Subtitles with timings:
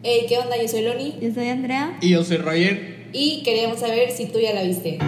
[0.00, 0.56] Hey, ¿qué onda?
[0.56, 1.98] Yo soy Loni Yo soy Andrea.
[2.00, 3.08] Y yo soy Roger.
[3.12, 4.98] y queríamos saber si tú ya la viste.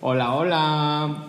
[0.00, 1.25] Hola, hola.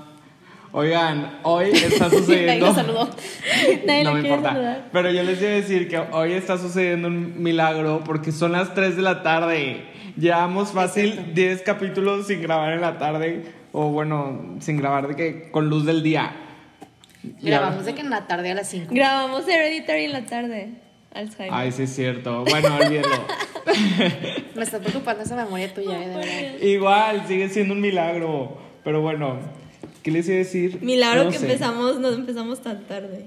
[0.78, 2.68] Oigan, hoy está Nadie sucediendo.
[2.68, 3.10] lo saludó.
[3.88, 4.50] Nadie no me importa.
[4.50, 4.86] saludar.
[4.92, 8.76] Pero yo les iba a decir que hoy está sucediendo un milagro porque son las
[8.76, 9.88] 3 de la tarde.
[10.18, 13.46] Llevamos fácil 10 capítulos sin grabar en la tarde.
[13.72, 16.36] O bueno, sin grabar de que con luz del día.
[17.42, 18.94] Grabamos de que en la tarde a las 5.
[18.94, 20.70] Grabamos Hereditary en la tarde.
[21.12, 21.54] Alzheimer.
[21.56, 22.46] Ay, sí es cierto.
[22.48, 23.26] Bueno, olvídalo.
[24.56, 26.62] Me está preocupando esa memoria tuya, eh, de verdad.
[26.62, 28.60] Igual, sigue siendo un milagro.
[28.84, 29.40] Pero bueno,
[30.08, 30.80] ¿qué les iba a decir?
[30.82, 31.46] Milagro No que sé.
[31.48, 33.26] empezamos, no empezamos tan tarde.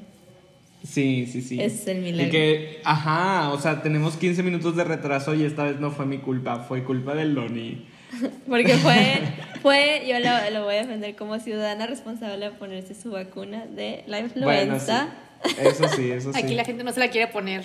[0.82, 1.60] Sí, sí, sí.
[1.60, 2.28] Es el milagro.
[2.28, 6.06] Y que, ajá, o sea, tenemos 15 minutos de retraso y esta vez no fue
[6.06, 7.86] mi culpa, fue culpa del Loni.
[8.48, 9.20] Porque fue,
[9.62, 14.02] fue yo lo, lo voy a defender como ciudadana responsable de ponerse su vacuna de
[14.06, 15.10] la influenza.
[15.44, 15.50] sí.
[15.60, 16.38] Eso sí, eso sí.
[16.42, 17.62] Aquí la gente no se la quiere poner.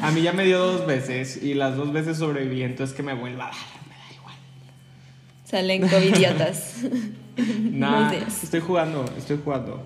[0.00, 3.14] A mí ya me dio dos veces y las dos veces sobreviví, entonces que me
[3.14, 3.56] vuelva a dar,
[3.88, 4.34] me da igual.
[5.44, 6.76] Salen covidiotas.
[7.70, 9.82] Nah, estoy jugando, estoy jugando.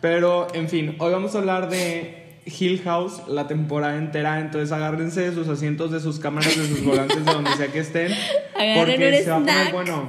[0.00, 4.40] Pero, en fin, hoy vamos a hablar de Hill House, la temporada entera.
[4.40, 7.78] Entonces, agárrense de sus asientos, de sus cámaras, de sus volantes, de donde sea que
[7.78, 8.12] estén.
[8.54, 10.04] Agarren porque se va a poner bueno.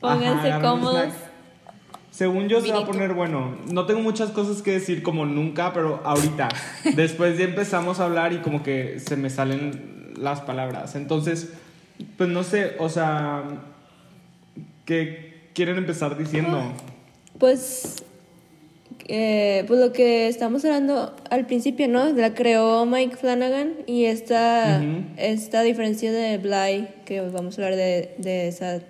[0.00, 1.12] Pónganse un cómodos.
[2.10, 3.56] Según yo, se va a poner bueno.
[3.70, 6.48] No tengo muchas cosas que decir como nunca, pero ahorita.
[6.96, 10.94] Después ya empezamos a hablar y como que se me salen las palabras.
[10.94, 11.52] Entonces,
[12.16, 13.44] pues no sé, o sea,
[14.84, 16.72] ¿qué quieren empezar diciendo?
[17.38, 18.02] Pues,
[19.08, 22.12] eh, pues lo que estamos hablando al principio, ¿no?
[22.12, 24.82] La creó Mike Flanagan y esta,
[25.16, 28.80] esta diferencia de Bly, que vamos a hablar de, de esa,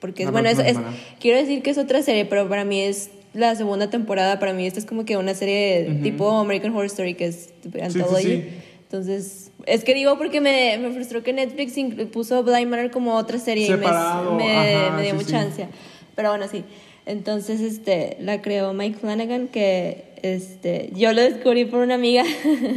[0.00, 0.76] porque es, La bueno, es,
[1.18, 4.66] quiero decir que es otra serie, pero para mí es la segunda temporada, para mí
[4.66, 8.22] esta es como que una serie tipo American Horror Story, que es sí, anthology.
[8.22, 8.48] sí.
[8.90, 11.74] Entonces, es que digo porque me, me frustró que Netflix
[12.10, 15.28] puso Blind Manor como otra serie Separado, y me, me, ajá, me dio sí, mucha
[15.28, 15.36] sí.
[15.36, 15.68] ansia.
[16.14, 16.64] Pero bueno, sí.
[17.04, 22.24] Entonces, este, la creó Mike Flanagan, que este, yo lo descubrí por una amiga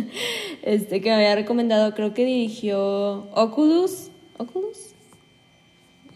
[0.64, 4.10] este, que me había recomendado, creo que dirigió Oculus.
[4.38, 4.91] ¿Oculus?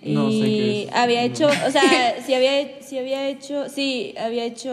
[0.06, 0.94] Y No sé qué es.
[0.94, 4.72] había hecho, o sea, sí había, sí había hecho, sí, había hecho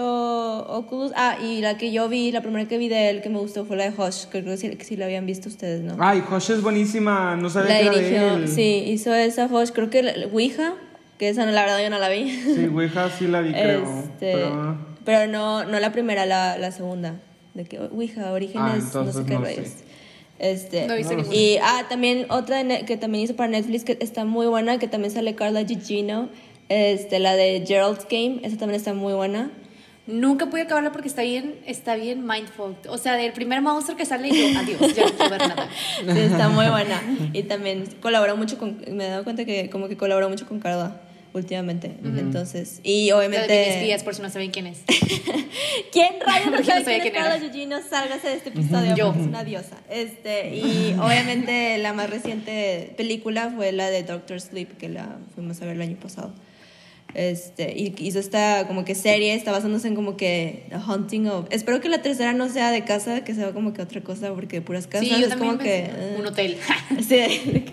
[0.68, 1.12] Oculus.
[1.16, 3.64] Ah, y la que yo vi, la primera que vi de él que me gustó
[3.64, 5.96] fue la de Hush, que creo que sí, que sí la habían visto ustedes, ¿no?
[5.98, 8.48] Ay, Josh es buenísima, no sabía la que era de dirigió, él.
[8.48, 10.74] sí, hizo esa Hush, creo que la, Ouija,
[11.18, 12.30] que esa no, la verdad yo no la vi.
[12.30, 13.82] Sí, Ouija sí la vi, creo.
[13.84, 17.14] Este, Pero, pero no, no la primera, la, la segunda.
[17.54, 19.66] De que Ouija, Orígenes, Ah, no sé qué no rayos.
[19.68, 19.84] sé.
[20.42, 21.34] Este, No lo ninguna.
[21.34, 25.12] y ah, también otra que también hizo para Netflix que está muy buena, que también
[25.14, 26.28] sale Carla Gugino,
[26.68, 29.52] este, la de Gerald's Game, esa también está muy buena.
[30.08, 32.74] Nunca pude acabarla porque está bien, está bien mindful.
[32.88, 35.68] O sea, del primer monstruo que sale y yo, adiós, ya no quiero ver nada.
[36.12, 37.00] Sí, está muy buena.
[37.32, 40.58] Y también colaboró mucho con, me he dado cuenta que como que colaboró mucho con
[40.58, 41.00] Carla
[41.34, 41.92] últimamente.
[42.04, 43.46] Entonces, y La de obviamente...
[43.46, 44.80] Britney Spears, por si no saben quién es.
[45.92, 47.46] ¿Quién rayos no sabe no sabía quién es quién Carla.
[47.46, 47.80] Gugino?
[47.88, 49.14] Sálgase de este episodio, Yo.
[49.18, 49.78] es una diosa.
[49.90, 55.60] Este, y obviamente la más reciente película fue la de Doctor Sleep, que la fuimos
[55.62, 56.32] a ver el año pasado.
[57.14, 61.46] Este, y hizo esta como que serie, está basándose en como que The Hunting of...
[61.50, 64.62] Espero que la tercera no sea de casa, que sea como que otra cosa, porque
[64.62, 65.90] puras casas Sí, yo es como que...
[65.90, 66.56] pensé, eh, un hotel.
[67.06, 67.64] Sí,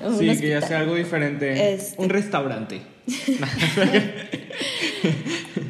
[0.00, 0.34] que...
[0.34, 1.74] sí, que ya sea algo diferente.
[1.74, 2.02] Este.
[2.02, 2.82] Un restaurante.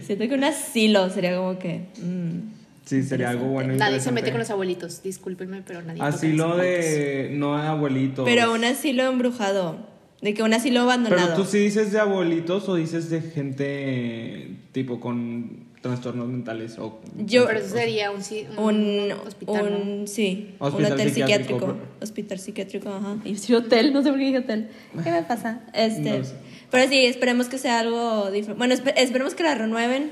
[0.02, 1.86] Siento que un asilo sería como que...
[2.02, 2.60] mm.
[2.91, 3.74] Sí, sería algo bueno.
[3.74, 7.30] Nadie se mete con los abuelitos, discúlpenme, pero nadie Asilo de.
[7.32, 8.24] No de abuelitos.
[8.24, 9.78] Pero un asilo embrujado,
[10.20, 11.28] de que un asilo abandonado.
[11.28, 17.00] Pero tú sí dices de abuelitos o dices de gente tipo con trastornos mentales o.
[17.16, 18.20] Yo- Pero eso sería un,
[18.58, 19.78] un, un, hospital, ¿no?
[19.78, 23.16] un sí, Hospital un hotel psiquiátrico, hospital psiquiátrico, ajá.
[23.24, 24.68] Y sí, hotel, no sé por qué dije hotel.
[25.02, 25.60] ¿Qué me pasa?
[25.74, 26.34] Este, No sé.
[26.70, 28.59] pero sí, esperemos que sea algo diferente.
[28.59, 30.10] Bueno, espe- esperemos que la renueven.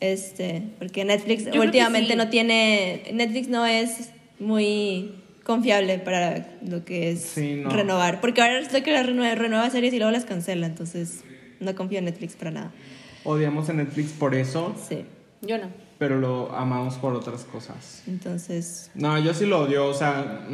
[0.00, 2.16] Este, porque Netflix últimamente sí.
[2.16, 4.08] no tiene Netflix no es
[4.38, 5.14] muy
[5.44, 7.68] confiable para lo que es Sí, no.
[7.68, 11.22] renovar, porque ahora resulta que la renueva, renueva series y luego las cancela, entonces
[11.60, 12.72] no confío en Netflix para nada.
[13.24, 15.04] Odiamos a Netflix por eso, Sí.
[15.42, 15.68] Yo no.
[15.98, 18.02] pero lo amamos por otras cosas.
[18.06, 20.46] Entonces, No, yo sí lo odio, o sea.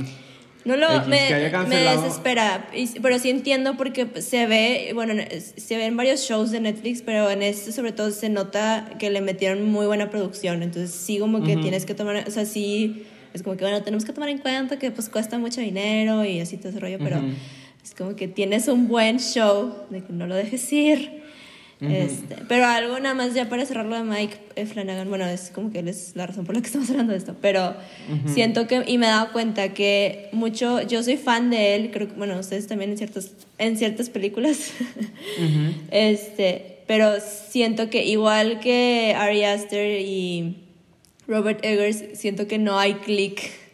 [0.64, 2.68] No lo, X, me, me desespera,
[3.00, 7.42] pero sí entiendo porque se ve, bueno, se ven varios shows de Netflix, pero en
[7.42, 11.56] este sobre todo se nota que le metieron muy buena producción, entonces sí como que
[11.56, 14.76] tienes que tomar, o sea, sí, es como que bueno, tenemos que tomar en cuenta
[14.76, 17.20] que pues cuesta mucho dinero y así todo ese rollo, pero.
[17.84, 21.22] Es como que tienes un buen show, de que no lo dejes ir.
[21.80, 25.70] Este, pero algo nada más ya para cerrarlo de Mike eh, Flanagan, bueno, es como
[25.70, 27.74] que él es la razón por la que estamos hablando de esto, pero
[28.26, 32.08] siento que, y me he dado cuenta que mucho, yo soy fan de él, creo
[32.08, 34.70] que, bueno, ustedes también en, ciertos, en ciertas películas,
[35.90, 40.56] este, pero siento que igual que Ari Aster y
[41.28, 43.65] Robert Eggers, siento que no hay click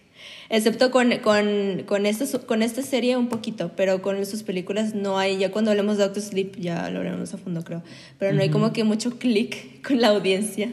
[0.55, 5.19] Excepto con, con, con, esta, con esta serie un poquito, pero con sus películas no
[5.19, 7.83] hay, ya cuando hablemos de Doctor Sleep ya lo haremos a fondo creo,
[8.19, 10.71] pero no hay como que mucho click con la audiencia.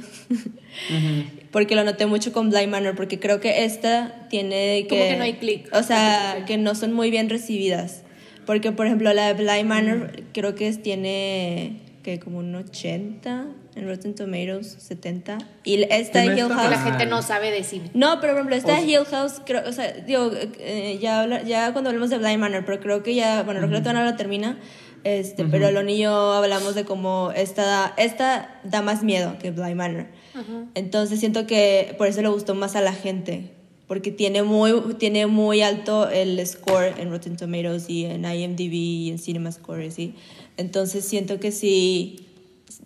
[1.51, 4.89] Porque lo noté mucho con Blind Manor, porque creo que esta tiene que...
[4.89, 5.69] Como que no hay click.
[5.73, 8.03] O sea, que no son muy bien recibidas.
[8.45, 13.87] Porque, por ejemplo, la de Blind Manor creo que tiene que como un 80 en
[13.87, 15.37] Rotten Tomatoes, 70.
[15.63, 16.69] Y esta de Hill House.
[16.69, 17.91] La gente no sabe decir.
[17.93, 21.71] No, pero por ejemplo, esta de Hill House, creo, o sea, digo, eh, ya, ya
[21.71, 24.57] cuando hablamos de Blind Manor, pero creo que ya, bueno, creo que no lo termina.
[25.03, 29.75] Este, Pero Lon y yo hablamos de cómo esta, esta da más miedo que Blind
[29.75, 30.07] Manor.
[30.75, 33.51] Entonces siento que por eso le gustó más a la gente.
[33.87, 39.09] Porque tiene muy, tiene muy alto el score en Rotten Tomatoes y en IMDb y
[39.09, 40.13] en Cinema Score, ¿sí?
[40.57, 42.28] Entonces siento que sí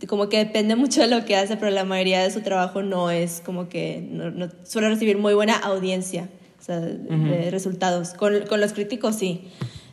[0.08, 3.10] como que depende mucho de lo que hace, pero la mayoría de su trabajo no
[3.12, 6.30] es como que no, suele recibir muy buena audiencia,
[6.60, 8.14] o sea, de resultados.
[8.14, 9.48] Con, con, los críticos sí.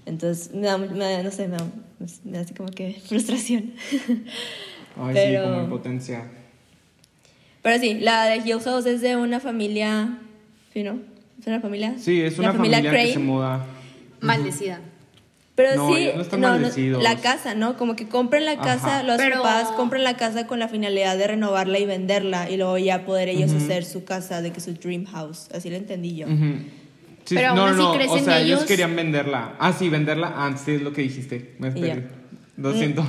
[0.07, 1.67] Entonces, me da, no sé, me da,
[2.25, 3.73] me hace como que frustración.
[4.97, 6.31] Ay, pero, sí, como impotencia.
[7.63, 10.19] Pero sí, la de Hill House es de una familia,
[10.75, 10.99] ¿no?
[11.39, 11.95] ¿Es una familia?
[11.99, 13.65] Sí, es una familia, que se muda.
[14.21, 14.81] Maldecida.
[15.61, 17.77] Pero sí, no, no, la casa, ¿no?
[17.77, 21.79] Como que compren la casa, los papás compren la casa con la finalidad de renovarla
[21.79, 25.49] y venderla y luego ya poder ellos hacer su casa, de que su dream house.
[25.55, 26.27] Así lo entendí yo.
[27.29, 28.65] pero no, no, o sea, ellos...
[28.65, 29.55] querían venderla.
[29.59, 31.57] Ah, sí, venderla antes, es lo que dijiste.
[31.59, 31.71] Me
[32.61, 33.07] lo siento.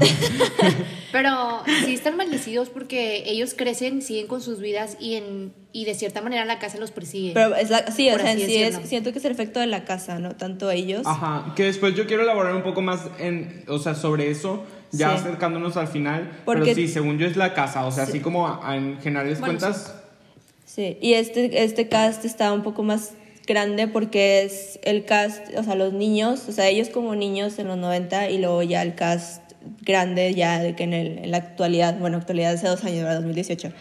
[1.11, 5.93] Pero sí están maldecidos porque ellos crecen, siguen con sus vidas y en y de
[5.93, 7.31] cierta manera la casa los persigue.
[7.33, 9.85] Pero es la, sí, o sea, sí es, siento que es el efecto de la
[9.85, 10.35] casa, ¿no?
[10.35, 11.03] Tanto ellos.
[11.05, 15.13] Ajá, que después yo quiero elaborar un poco más en, o sea, sobre eso, ya
[15.13, 16.29] acercándonos al final.
[16.45, 19.95] Porque, pero sí, según yo es la casa, o sea, así como en generales cuentas.
[20.65, 20.97] Sí.
[21.01, 23.11] y este, este cast está un poco más
[23.45, 27.67] grande porque es el cast, o sea, los niños, o sea, ellos como niños en
[27.67, 29.40] los 90 y luego ya el cast
[29.81, 33.15] grande ya de que en, el, en la actualidad, bueno, actualidad hace dos años, ¿verdad?
[33.15, 33.71] 2018.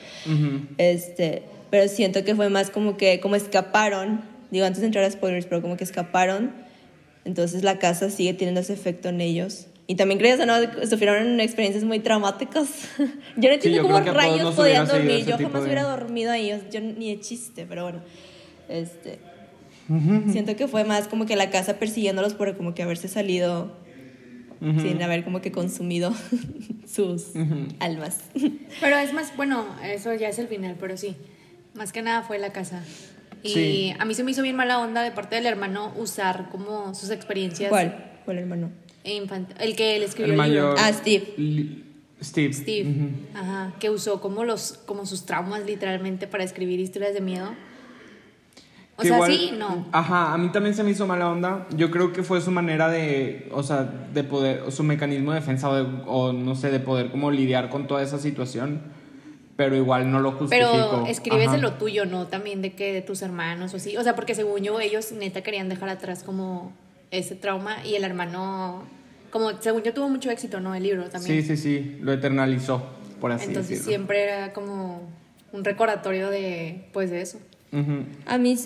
[0.79, 5.11] este, pero siento que fue más como que, como escaparon, digo antes de entrar a
[5.11, 6.53] spoilers, pero como que escaparon,
[7.25, 9.67] entonces la casa sigue teniendo ese efecto en ellos.
[9.87, 10.55] Y también crees o no,
[10.89, 12.69] sufrieron experiencias muy traumáticas.
[13.37, 15.27] yo no entiendo cómo rayos podían dormir.
[15.27, 18.01] Yo jamás hubiera dormido ahí, yo ni de chiste, pero bueno.
[18.69, 19.19] Este,
[20.31, 23.73] Siento que fue más como que la casa persiguiéndolos por como que haberse salido
[24.61, 26.15] sin haber como que consumido
[26.87, 27.33] sus
[27.79, 28.21] almas.
[28.81, 31.17] Pero es más, bueno, eso ya es el final, pero sí,
[31.75, 32.85] más que nada fue la casa.
[33.43, 36.95] Y a mí se me hizo bien mala onda de parte del hermano usar como
[36.95, 37.71] sus experiencias.
[37.71, 38.21] ¿Cuál?
[38.25, 38.71] ¿Cuál hermano?
[39.03, 41.83] el que le escribió el, mayor, Ah, Steve.
[42.23, 42.53] Steve.
[42.53, 42.95] Steve.
[43.35, 47.55] Ajá, que usó como los como sus traumas literalmente para escribir historias de miedo.
[49.01, 49.87] O sea, sí, no.
[49.93, 51.67] Ajá, a mí también se me hizo mala onda.
[51.77, 55.69] Yo creo que fue su manera de, o sea, de poder, su mecanismo de defensa
[55.71, 58.81] o, no sé, de poder como lidiar con toda esa situación.
[59.57, 60.71] Pero igual no lo justifico.
[60.73, 62.27] Pero escribes de lo tuyo, ¿no?
[62.27, 63.97] También de que de tus hermanos o así.
[63.97, 66.73] O sea, porque según yo, ellos neta querían dejar atrás como
[67.11, 68.85] ese trauma y el hermano,
[69.31, 70.75] como según yo, tuvo mucho éxito, ¿no?
[70.75, 71.43] El libro también.
[71.43, 72.83] Sí, sí, sí, lo eternalizó,
[73.21, 75.03] por así Entonces siempre era como
[75.53, 77.39] un recordatorio de, pues, de eso.
[78.27, 78.57] A mí,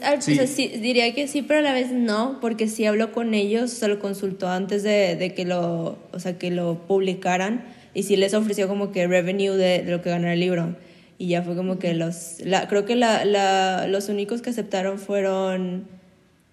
[0.80, 3.98] diría que sí, pero a la vez no, porque sí habló con ellos, se lo
[3.98, 8.66] consultó antes de, de, que, lo, o sea, que lo publicaran y sí les ofreció
[8.66, 10.74] como que revenue de, de lo que ganó el libro.
[11.18, 14.98] Y ya fue como que los, la, creo que la, la, los únicos que aceptaron
[14.98, 15.86] fueron,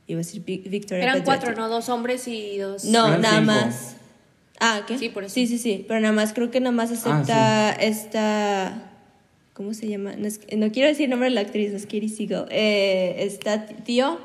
[0.07, 1.03] iba a decir Victoria.
[1.03, 1.69] Eran cuatro, ¿no?
[1.69, 2.83] Dos hombres y dos...
[2.83, 3.95] No, nada más.
[4.59, 4.97] Ah, ¿qué?
[4.97, 5.33] Sí, por eso.
[5.33, 8.90] Sí, sí, sí, pero nada más creo que nada más ah, acepta esta
[9.53, 10.13] ¿Cómo se llama?
[10.15, 12.45] No, quiero decir el nombre de la actriz, no es Katie Siegel.
[12.49, 14.19] Eh, está Tío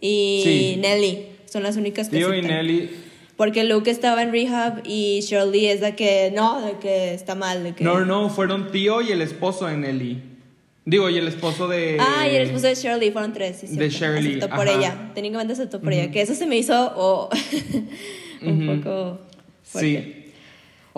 [0.00, 1.26] y Nelly.
[1.46, 2.88] Son las únicas que Tío y Nelly.
[3.36, 7.64] Porque Luke estaba en rehab y Shirley es de que no, de que está mal.
[7.64, 7.82] De que...
[7.82, 10.22] No, no, fueron Tío y el esposo de Nelly.
[10.84, 11.98] Digo, y el esposo de.
[12.00, 13.58] Ah, y el esposo de Shirley, fueron tres.
[13.58, 14.38] Sí, de Shirley.
[14.38, 15.10] Aceptó por ella.
[15.14, 16.10] Técnicamente aceptó por ella.
[16.10, 17.28] Que eso se me hizo oh,
[18.42, 19.20] un poco.
[19.62, 20.14] Fuerte.
[20.14, 20.19] Sí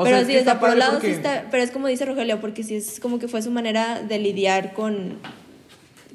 [0.05, 2.99] pero sí, por un lado sí está, pero es como dice Rogelio, porque sí es
[3.01, 5.19] como que fue su manera de lidiar con,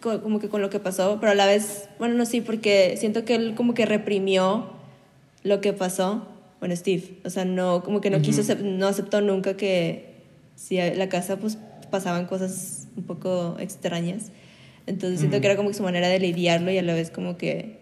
[0.01, 3.25] como que con lo que pasó, pero a la vez, bueno, no sí, porque siento
[3.25, 4.71] que él como que reprimió
[5.43, 6.27] lo que pasó
[6.59, 10.15] bueno, Steve, o sea, no, como que no quiso, acep- no aceptó nunca que
[10.55, 11.59] si la casa pues
[11.91, 14.31] pasaban cosas un poco extrañas.
[14.87, 17.37] Entonces siento que era como que su manera de lidiarlo y a la vez como
[17.37, 17.77] que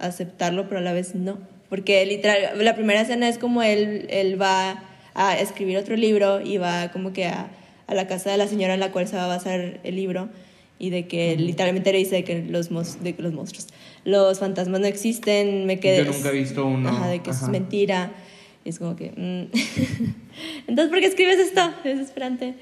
[0.00, 1.38] aceptarlo, pero a la vez no.
[1.68, 4.82] Porque literal, la primera escena es como él, él va
[5.16, 7.48] a escribir otro libro y va como que a,
[7.86, 10.28] a la casa de la señora en la cual se va a basar el libro
[10.78, 12.68] y de que literalmente le dice que los,
[13.02, 13.68] de que los monstruos,
[14.04, 16.04] los fantasmas no existen, me quedé...
[16.04, 16.90] Yo nunca he visto uno.
[16.90, 17.46] Ajá, de que eso Ajá.
[17.46, 18.12] es mentira.
[18.64, 19.10] Y es como que...
[19.10, 19.56] mm.
[20.68, 21.62] Entonces, ¿por qué escribes esto?
[21.84, 22.54] Es desesperante.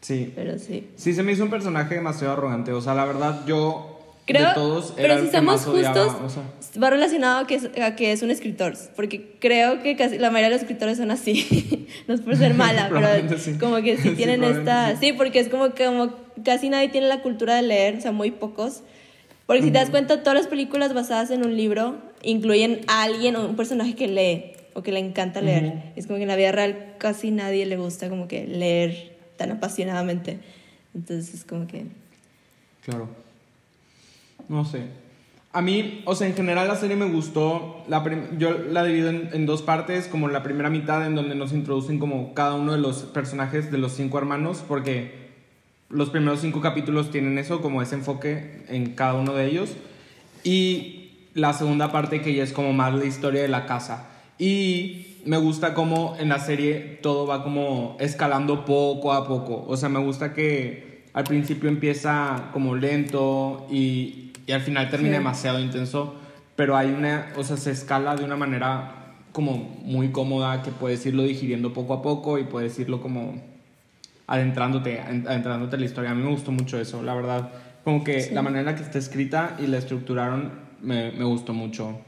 [0.00, 0.32] Sí.
[0.34, 0.88] Pero sí.
[0.96, 2.72] Sí, se me hizo un personaje demasiado arrogante.
[2.72, 3.91] O sea, la verdad, yo
[4.24, 6.04] Creo, de todos pero si somos más odiaba.
[6.04, 6.80] justos, o sea.
[6.80, 8.74] va relacionado a que, es, a que es un escritor.
[8.94, 11.88] Porque creo que casi la mayoría de los escritores son así.
[12.06, 13.54] no es por ser mala, pero sí.
[13.58, 14.62] como que sí Sí, tienen esta.
[14.62, 16.12] probablemente Sí, porque es como que como
[16.44, 18.82] casi nadie tiene la cultura de leer, o sea, muy pocos.
[19.46, 23.34] Porque si te das cuenta, todas las películas basadas en un libro incluyen a alguien
[23.34, 25.64] o un personaje que lee o que le encanta leer.
[25.64, 25.78] Ujú.
[25.96, 29.50] Es como que en la vida real casi nadie le gusta como que leer tan
[29.50, 30.38] apasionadamente.
[30.94, 31.86] Entonces es como que...
[32.84, 33.08] Claro.
[34.48, 34.84] No sé.
[35.52, 37.84] A mí, o sea, en general la serie me gustó.
[37.88, 38.02] La
[38.38, 41.98] yo la divido en, en dos partes, como la primera mitad en donde nos introducen
[41.98, 45.22] como cada uno de los personajes de los cinco hermanos, porque
[45.90, 49.76] los primeros cinco capítulos tienen eso, como ese enfoque en cada uno de ellos.
[50.42, 54.08] Y la segunda parte que ya es como más la historia de la casa.
[54.38, 59.64] Y me gusta como en la serie todo va como escalando poco a poco.
[59.68, 65.14] O sea, me gusta que al principio empieza como lento y, y al final termina
[65.14, 65.18] Sí.
[65.18, 66.14] demasiado intenso.
[66.56, 71.04] Pero hay una, o sea, se escala de una manera como muy cómoda que puedes
[71.06, 73.40] irlo digiriendo poco a poco y puedes irlo como
[74.26, 76.10] adentrándote, adentrándote en la historia.
[76.10, 77.50] A mí me gustó mucho eso, la verdad.
[77.84, 78.34] Como que Sí.
[78.34, 81.98] la manera en la que está escrita y la estructuraron me, me gustó mucho.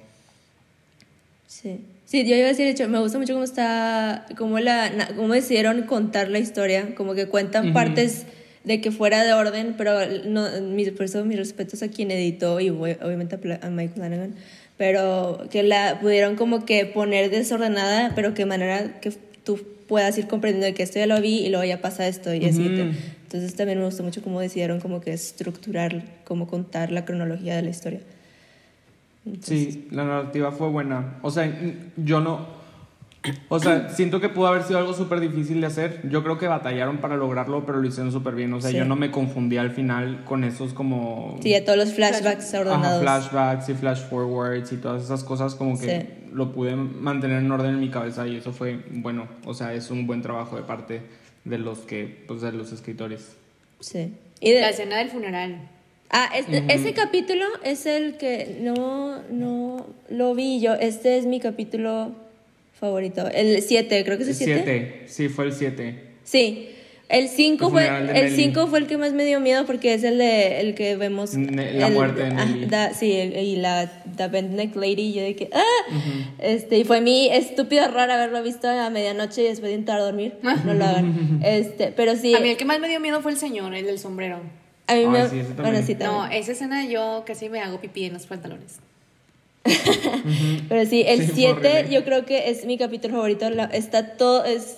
[1.47, 1.81] Sí.
[2.07, 5.33] Sí, yo iba a decir, de hecho, me gusta mucho cómo está, cómo, la, cómo
[5.33, 7.75] decidieron contar la historia, como que cuentan Ujú.
[7.75, 8.27] partes
[8.65, 9.93] de que fuera de orden, pero
[10.27, 14.35] no, mis, por eso mis respetos a quien editó y obviamente a, Mike Flanagan,
[14.77, 19.13] pero que la pudieron como que poner desordenada, pero que manera que
[19.45, 22.35] tú puedas ir comprendiendo de que esto ya lo vi y luego ya pasa esto
[22.35, 22.67] y así.
[22.67, 22.93] Ujú.
[23.25, 27.63] Entonces también me gustó mucho cómo decidieron como que estructurar, cómo contar la cronología de
[27.63, 28.01] la historia.
[29.43, 31.19] Sí, la narrativa fue buena.
[31.23, 31.53] O sea,
[31.97, 32.64] yo no...
[33.49, 36.01] O sea, siento que pudo haber sido algo súper difícil de hacer.
[36.11, 38.53] Yo creo que batallaron para lograrlo, pero lo hicieron súper bien.
[38.53, 38.77] O sea, Sí.
[38.77, 41.39] yo no me confundí al final con esos como...
[41.43, 43.01] Sí, a todos los flashbacks Ajá, ordenados.
[43.03, 46.27] flashbacks y flash forwards y todas esas cosas como que Sí.
[46.35, 49.91] lo pude mantener en orden en mi cabeza y eso fue bueno, o sea, es
[49.91, 51.01] un buen trabajo de parte
[51.45, 53.37] de los que pues de los escritores.
[53.81, 54.13] Sí.
[54.41, 55.69] Y de- La escena del funeral.
[56.11, 60.75] ah, este- ese capítulo es el que no, no lo vi yo.
[60.75, 62.13] Este es mi capítulo
[62.79, 63.27] favorito.
[63.29, 64.53] El 7, creo que es el 7.
[64.65, 65.95] Siete, sí, fue el 7.
[66.25, 66.71] Sí.
[67.07, 67.87] El 5 El fue,
[68.27, 68.35] el.
[68.35, 71.35] 5 fue el que más me dio miedo porque es el de el que vemos
[71.37, 75.13] Ne- la el- muerte de ah, da- sí, el- y la The Bent Neck Lady
[75.13, 75.63] yo de que ah,
[76.39, 80.05] este y fue mi estúpido error haberlo visto a medianoche y después de entrar a
[80.05, 80.37] dormir.
[80.65, 81.41] No lo hagan.
[81.45, 83.85] Este, pero sí A mí el que más me dio miedo fue el señor, el
[83.85, 84.37] del sombrero.
[84.37, 85.87] a mí Ay, me sí, ese bueno, también.
[85.87, 88.79] sí, No, esa escena yo casi me hago pipí en los pantalones.
[90.69, 91.95] Pero sí, el Sí, fue 7 horrible.
[91.95, 93.49] yo creo que es mi capítulo favorito.
[93.51, 94.77] La- está todo, es,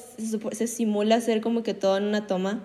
[0.53, 2.65] se, simula ser como que todo en una toma.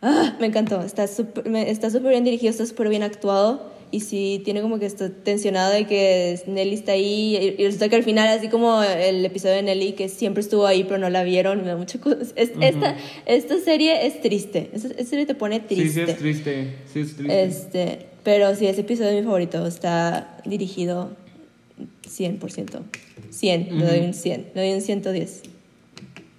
[0.00, 3.76] Ah, me encantó, está súper está súper bien dirigido, está súper bien actuado.
[3.90, 7.36] Y sí, tiene como que está tensionado de que Nelly está ahí.
[7.58, 10.66] Y, y resulta que al final, así como el episodio de Nelly, que siempre estuvo
[10.66, 14.68] ahí, pero no la vieron, me da mucho cu- es- esta, esta serie es triste.
[14.74, 15.86] Esta, esta serie te pone triste.
[15.88, 17.42] Sí, sí es triste, sí es triste.
[17.42, 19.66] Este, pero sí, ese episodio es mi favorito.
[19.66, 21.16] Está dirigido
[22.06, 22.82] 100%.
[23.30, 25.42] 100, le doy un 100, le doy un 110.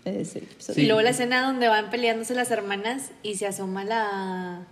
[0.06, 0.84] Ese episodio.
[0.84, 4.68] Y luego la escena donde van peleándose las hermanas y se asoma la...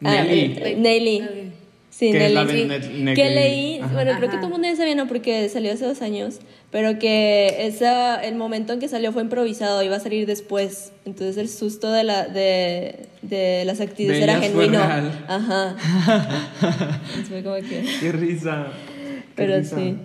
[0.00, 0.54] Nelly.
[0.58, 1.52] Ah, eh, Nelly.
[1.90, 2.34] Sí, Nelly.
[2.34, 2.64] la de sí.
[3.02, 3.92] Net- que leí, Ajá.
[3.92, 4.40] bueno, creo que Ajá.
[4.40, 5.06] todo el mundo ya sabía, ¿no?
[5.06, 6.38] Porque salió hace dos años,
[6.74, 10.90] pero que esa, el momento en que salió fue improvisado, iba a salir después.
[11.04, 14.84] Entonces el susto de, la, de, de las actrices De era genuino.
[14.84, 15.24] real.
[15.28, 15.76] Ajá.
[17.28, 17.84] Fue como que...
[18.00, 18.66] Qué risa.
[18.96, 19.76] qué Pero risa.
[19.76, 19.96] sí.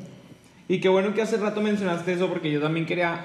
[0.67, 3.19] Y qué bueno que hace rato mencionaste eso porque yo también quería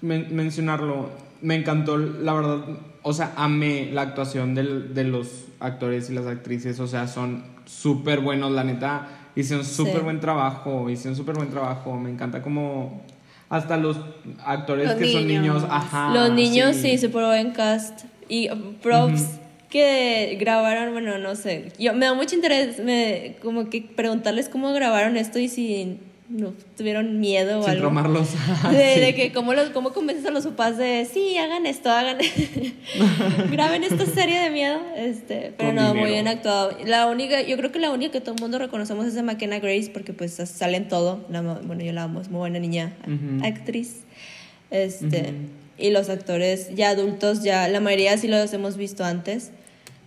[0.00, 1.10] men- mencionarlo.
[1.40, 2.64] Me encantó, la verdad,
[3.02, 7.44] o sea, amé la actuación del- de los actores y las actrices, o sea, son
[7.64, 10.00] súper buenos, la neta, hicieron súper Sí.
[10.00, 13.02] buen trabajo, hicieron súper buen trabajo, me encanta como
[13.48, 13.96] hasta los
[14.44, 15.64] actores Los que son niños.
[15.70, 16.12] ajá.
[16.14, 18.04] Los niños sí, súper buen cast.
[18.28, 18.48] Y
[18.82, 19.24] props
[19.70, 21.72] que grabaron, bueno, no sé.
[21.78, 26.52] Yo me da mucho interés me, como que preguntarles cómo grabaron esto y si no
[26.76, 27.80] tuvieron miedo o Sin algo.
[27.82, 28.28] traumarlos.
[28.70, 29.00] De, Sí.
[29.00, 32.18] de que cómo, los, cómo convences a los papás de, sí, hagan esto, hagan,
[33.50, 34.78] graben esta serie de miedo.
[34.96, 36.12] Este, pero Con no, muy dinero.
[36.12, 36.76] bien actuado.
[36.86, 39.58] La única, yo creo que la única que todo el mundo reconocemos es a McKenna
[39.58, 41.24] Grace porque pues sale en todo.
[41.30, 43.44] La bueno, yo la amo, es muy buena niña, Ujú.
[43.46, 44.02] actriz.
[44.70, 45.32] Este, Ujú.
[45.78, 49.50] Y los actores ya adultos, ya la mayoría sí los hemos visto antes.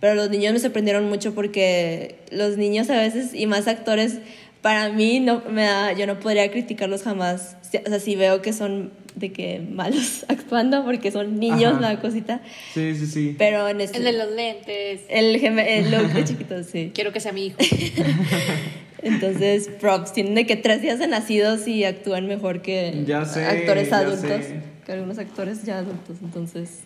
[0.00, 4.18] Pero los niños me sorprendieron mucho porque los niños a veces, y más actores,
[4.62, 7.56] para mí no me da, yo no podría criticarlos jamás.
[7.86, 12.40] O sea, si veo que son de que malos actuando porque son niños, la cosita.
[12.72, 13.34] Sí, sí, sí.
[13.38, 15.00] Pero en este, El de los lentes.
[15.08, 16.90] el, el look de chiquitos, sí.
[16.94, 17.58] Quiero que sea mi hijo.
[19.02, 23.44] Entonces, props, tienen de que tres días de nacidos y actúan mejor que Ya sé,
[23.44, 24.44] actores ya adultos.
[24.44, 24.60] sé.
[24.86, 26.80] Que algunos actores ya adultos, entonces.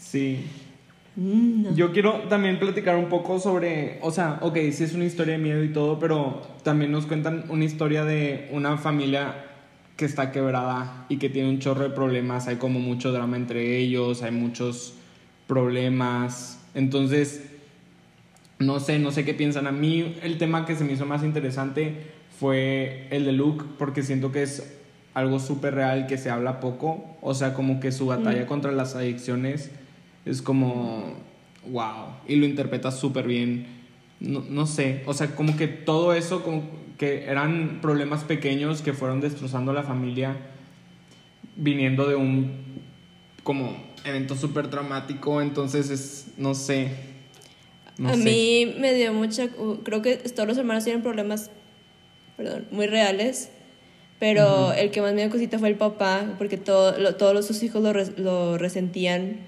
[0.00, 0.44] Sí.
[1.16, 1.74] Mm, no.
[1.74, 5.42] Yo quiero también platicar un poco sobre, o sea, ok, sí es una historia de
[5.42, 9.46] miedo y todo, pero también nos cuentan una historia de una familia
[9.96, 13.76] que está quebrada y que tiene un chorro de problemas, hay como mucho drama entre
[13.78, 14.94] ellos, hay muchos
[15.46, 17.44] problemas, entonces,
[18.58, 19.66] no sé, no sé qué piensan.
[19.66, 24.02] A mí el tema que se me hizo más interesante fue el de Luke, porque
[24.02, 24.78] siento que es
[25.14, 28.94] algo súper real que se habla poco, o sea, como que su batalla contra las
[28.94, 29.70] adicciones
[30.24, 31.14] es como,
[31.66, 33.66] wow, y lo interpreta súper bien.
[34.20, 36.62] No, no sé, o sea, como que todo eso, como
[36.98, 40.36] que eran problemas pequeños que fueron destrozando la familia,
[41.56, 42.52] viniendo de un,
[43.42, 46.88] como, evento súper traumático, entonces es, no sé.
[47.98, 48.18] no a sé.
[48.22, 49.44] mí me dio mucha.
[49.58, 51.50] uh, Creo que todos los hermanos tienen problemas,
[52.36, 53.50] perdón, muy reales.
[54.20, 57.60] Pero el que más me dio cosita fue el papá, porque todo, lo- todos sus
[57.64, 59.38] hijos lo, res- lo resentían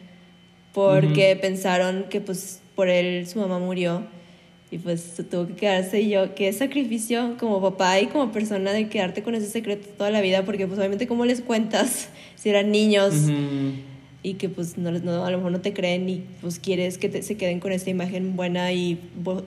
[0.74, 4.02] porque pensaron que pues por él su mamá murió
[4.70, 8.72] y pues se tuvo que quedarse y yo, qué sacrificio como papá y como persona
[8.72, 12.48] de quedarte con ese secreto toda la vida, porque pues obviamente cómo les cuentas si
[12.48, 13.74] eran niños Ujú.
[14.24, 17.08] y que pues no, no, a lo mejor no te creen y pues quieres que
[17.08, 18.96] te- se queden con esta imagen buena y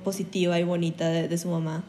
[0.03, 1.83] positiva y bonita de, de su mamá.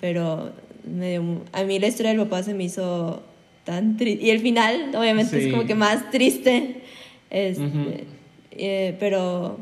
[0.00, 0.50] Pero
[0.84, 3.22] me dio mu- a mí la historia del papá se me hizo
[3.64, 4.24] tan triste.
[4.26, 5.46] Y el final, obviamente, Sí.
[5.46, 6.78] es como que más triste.
[7.30, 7.78] Este, Ujú.
[8.56, 9.58] Eh, pero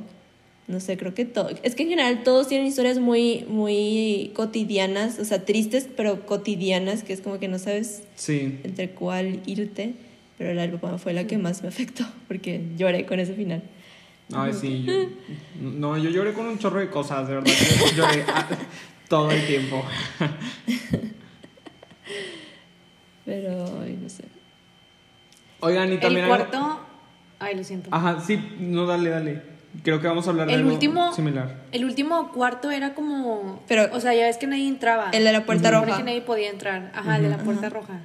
[0.69, 1.51] no sé, creo que todo.
[1.63, 7.03] Es que en general todos tienen historias muy, muy cotidianas, o sea, tristes, pero cotidianas,
[7.03, 8.59] que es como que no sabes Sí.
[8.63, 9.95] entre cuál irte,
[10.39, 13.63] pero la del papá fue la que más me afectó, porque lloré con ese final.
[14.33, 14.85] Ay, sí.
[14.87, 14.93] Yo,
[15.61, 17.53] no, yo lloré con un chorro de cosas, de verdad.
[17.81, 18.25] Yo lloré
[19.09, 19.83] todo el tiempo.
[23.25, 24.25] Pero, ay, no sé.
[25.61, 26.25] Oigan, y también.
[26.25, 26.80] El cuarto.
[27.41, 27.89] Ay, lo siento.
[27.93, 29.43] Ajá, sí, no, dale, dale.
[29.83, 31.13] Creo que vamos a hablar de El algo último.
[31.15, 31.57] similar.
[31.73, 33.63] El último cuarto era como.
[33.69, 35.11] Pero- o sea, ya ves que nadie entraba.
[35.13, 35.99] El de la puerta Se supone roja.
[35.99, 36.93] que nadie podía entrar.
[36.95, 38.01] Ajá, el de la puerta roja.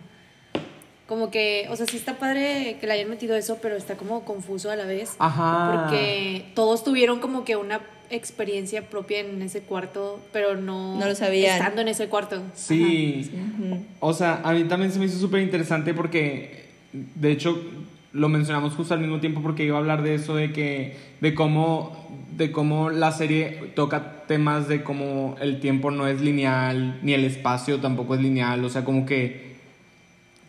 [1.08, 4.26] Como que, o sea, sí está padre que le hayan metido eso, pero está como
[4.26, 5.15] confuso a la vez.
[5.19, 5.71] Ajá.
[5.84, 10.98] Porque todos tuvieron como que una experiencia propia en ese cuarto, pero no.
[11.00, 11.58] No lo sabían.
[11.58, 12.41] Estando en ese cuarto.
[12.56, 13.30] Sí.
[13.34, 13.84] Ujú.
[14.00, 17.60] O sea, a mí también se me hizo súper interesante porque, de hecho,
[18.15, 21.34] lo mencionamos justo al mismo tiempo porque iba a hablar de eso, de que, de
[21.36, 27.13] cómo, de cómo la serie toca temas de cómo el tiempo no es lineal, ni
[27.13, 29.56] el espacio tampoco es lineal, o sea, como que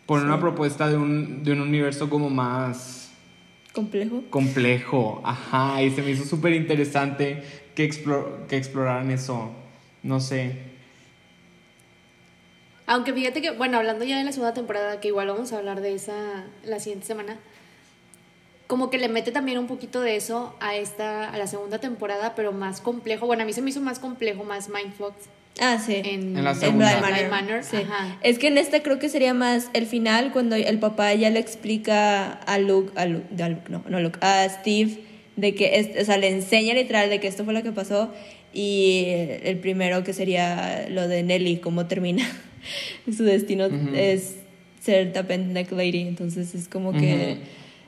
[0.05, 3.11] pone una propuesta de un, de un universo como más
[3.73, 4.23] Complejo.
[4.29, 7.43] complejo, ajá, y se me hizo súper interesante
[7.75, 9.51] que, explo- que exploraran eso,
[10.03, 10.55] no sé.
[12.85, 15.81] Aunque fíjate que, bueno, hablando ya de la segunda temporada, que igual vamos a hablar
[15.81, 17.37] de esa la siguiente semana,
[18.67, 22.33] como que le mete también un poquito de eso a esta, a la segunda temporada,
[22.35, 23.25] pero más complejo.
[23.25, 25.13] Bueno, a mí se me hizo más complejo, más mindfuck
[25.59, 25.95] Ah, sí.
[25.95, 26.99] en, En la En segunda.
[26.99, 27.29] Bly Manor.
[27.29, 27.77] Manor, Sí.
[27.77, 28.19] ajá.
[28.21, 31.39] Es que en esta creo que sería más el final cuando el papá ya le
[31.39, 34.99] explica a Luke, a Luke, de a Luke, no, no a Luke, a Steve
[35.35, 38.11] de que, es, o sea, le enseña literal de que esto fue lo que pasó
[38.53, 39.05] y
[39.43, 42.27] el primero que sería lo de Nelly, cómo termina
[43.15, 44.35] su destino es
[44.81, 47.37] ser The Neck Lady, entonces es como que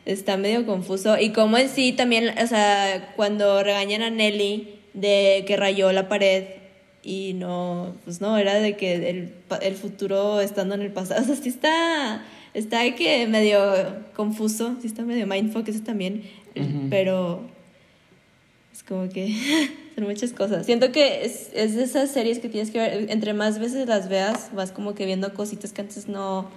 [0.06, 5.44] está medio confuso y como en sí también, o sea, cuando regañan a Nelly de
[5.48, 6.46] que rayó la pared
[7.04, 11.26] y no, pues no, era de que el, el futuro estando en el pasado, o
[11.26, 13.60] sea, sí está, está que medio
[14.16, 16.24] confuso, sí está medio mindfuck ese también,
[16.56, 16.88] Ujú.
[16.90, 17.42] pero
[18.74, 19.36] es como que
[19.96, 20.66] son muchas cosas.
[20.66, 24.10] Siento que es, es de esas series que tienes que ver, entre más veces las
[24.10, 26.50] veas, vas como que viendo cositas que antes no,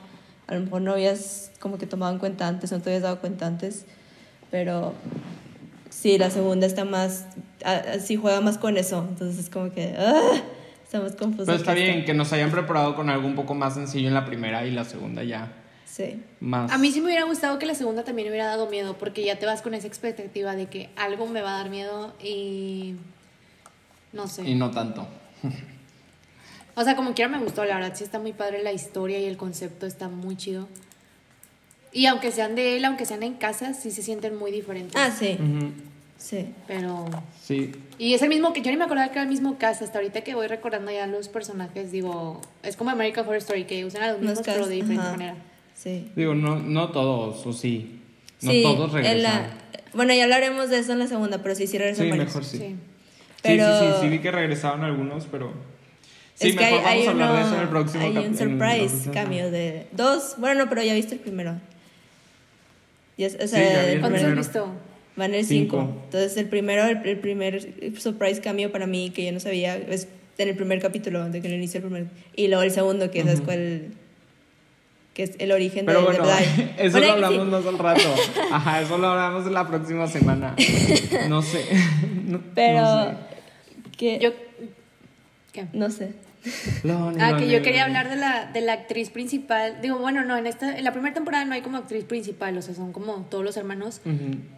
[0.46, 3.20] a lo mejor no habías como que tomado en cuenta antes, no te habías dado
[3.20, 3.84] cuenta antes,
[4.50, 4.92] pero
[5.90, 7.26] sí, la segunda está más,
[8.04, 10.42] sí juega más con eso, entonces es como que, ah,
[10.84, 11.46] Estamos confusos.
[11.46, 14.14] Pero está que bien que nos hayan preparado con algo un poco más sencillo en
[14.14, 15.50] la primera y la segunda ya
[15.86, 16.22] Sí.
[16.40, 16.70] más.
[16.70, 19.38] A mí sí me hubiera gustado que la segunda también hubiera dado miedo, porque ya
[19.38, 22.96] te vas con esa expectativa de que algo me va a dar miedo y.
[24.12, 24.46] No sé.
[24.46, 25.06] Y no tanto.
[26.74, 29.26] O sea, como quiera me gustó, la verdad sí está muy padre la historia y
[29.26, 30.68] el concepto está muy chido.
[31.92, 34.94] Y aunque sean de él, aunque sean en casa, sí se sienten muy diferentes.
[34.96, 35.36] Ah, sí.
[35.38, 35.70] Ujú.
[36.16, 36.46] Sí.
[36.66, 37.04] Pero.
[37.42, 37.72] Sí.
[37.98, 39.82] Y es el mismo que yo ni me acordaba que era el mismo cast.
[39.82, 43.84] Hasta ahorita que voy recordando ya los personajes, digo, es como American Horror Story, que
[43.84, 45.10] usan a los Los mismos, pero de diferente ajá.
[45.12, 45.34] manera.
[45.74, 46.10] Sí.
[46.16, 48.00] Digo, no, no todos, o sí.
[48.40, 49.22] No sí, todos regresan.
[49.22, 49.50] la-
[49.92, 52.26] bueno, ya hablaremos de eso en la segunda, pero sí, sí regresan Sí, varios.
[52.28, 52.56] mejor sí.
[52.58, 52.64] Sí.
[52.68, 52.76] Sí,
[53.42, 55.52] Pero- sí, sí, sí, vi que regresaron algunos, pero...
[56.42, 58.04] Sí, es que hay, mejor hay vamos a hablar uno- de eso en el próximo
[58.04, 60.34] hay un surprise cambio de dos.
[60.38, 61.54] Bueno, no, pero ya viste el primero.
[63.18, 64.36] Ya, o sea, Sí, ya vi el el ¿Cuántos has primero.
[64.36, 64.68] visto?
[65.16, 65.76] Van el Cinco.
[65.80, 66.00] 5.
[66.06, 70.08] Entonces, el primero, el, el primer surprise cambio para mí que yo no sabía es
[70.38, 72.06] en el primer capítulo, de que el inicio del primer.
[72.34, 73.88] Y luego el segundo, que es cuál.
[75.12, 76.32] que es el origen Pero de, bueno, de
[76.78, 77.50] eso Bueno, lo hablamos sí.
[77.52, 78.14] más al rato.
[78.52, 80.56] Ajá, eso lo hablamos en la próxima semana.
[81.28, 81.64] No sé.
[82.26, 82.80] No- Pero.
[82.80, 83.16] no sé.
[83.98, 84.30] Que, Yo.
[85.52, 85.66] ¿Qué?
[85.74, 86.12] no sé.
[86.82, 89.78] Lonely, Ah, que yo quería hablar de la, de la actriz principal.
[89.80, 92.62] Digo, bueno, no, en esta, en la primera temporada no hay como actriz principal, o
[92.62, 94.00] sea, son como todos los hermanos.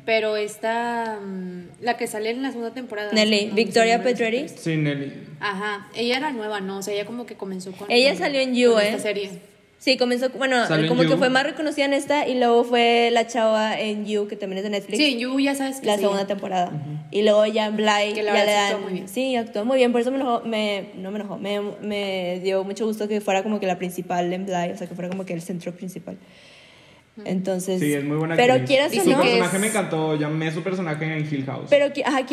[0.06, 3.12] Pero esta, mm, la que sale en la segunda temporada.
[3.12, 4.54] Nelly, no Victoria actriz.
[4.58, 5.12] Sí, Nelly.
[5.40, 6.78] Ajá, ella era nueva, ¿no?
[6.78, 7.90] O sea, ella como que comenzó con.
[7.90, 8.88] Ella salió en You, con ¿eh?
[8.88, 9.53] Esta serie.
[9.84, 10.56] Sí, comenzó, bueno,
[10.88, 11.18] como que You.
[11.18, 14.64] fue más reconocida en esta y luego fue la chava en You, que también es
[14.64, 14.96] de Netflix.
[14.96, 16.00] Sí, You ya sabes que la sí.
[16.00, 16.72] segunda temporada.
[17.10, 18.64] Y luego ya en Bly Que la ya verdad le sí dan.
[18.72, 19.08] actuó muy bien.
[19.08, 19.92] Sí, actuó muy bien.
[19.92, 23.42] Por eso me enojó, me, no me enojó, me, me dio mucho gusto que fuera
[23.42, 26.16] como que la principal en Bly, o sea, que fuera como que el centro principal.
[27.24, 27.78] Entonces.
[27.78, 28.70] Sí, es muy buena Pero actriz.
[28.70, 29.20] quieras Y o su no.
[29.20, 30.16] personaje es- me encantó.
[30.16, 31.66] Llamé su personaje en Hill House.
[31.70, 32.26] Pero ajá, lo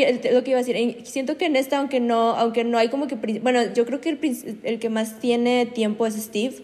[0.44, 3.08] que iba a decir, en- siento que en esta, aunque no, aunque no hay como
[3.08, 6.56] que, pri- bueno, yo creo que el, prin- el que más tiene tiempo es Steve,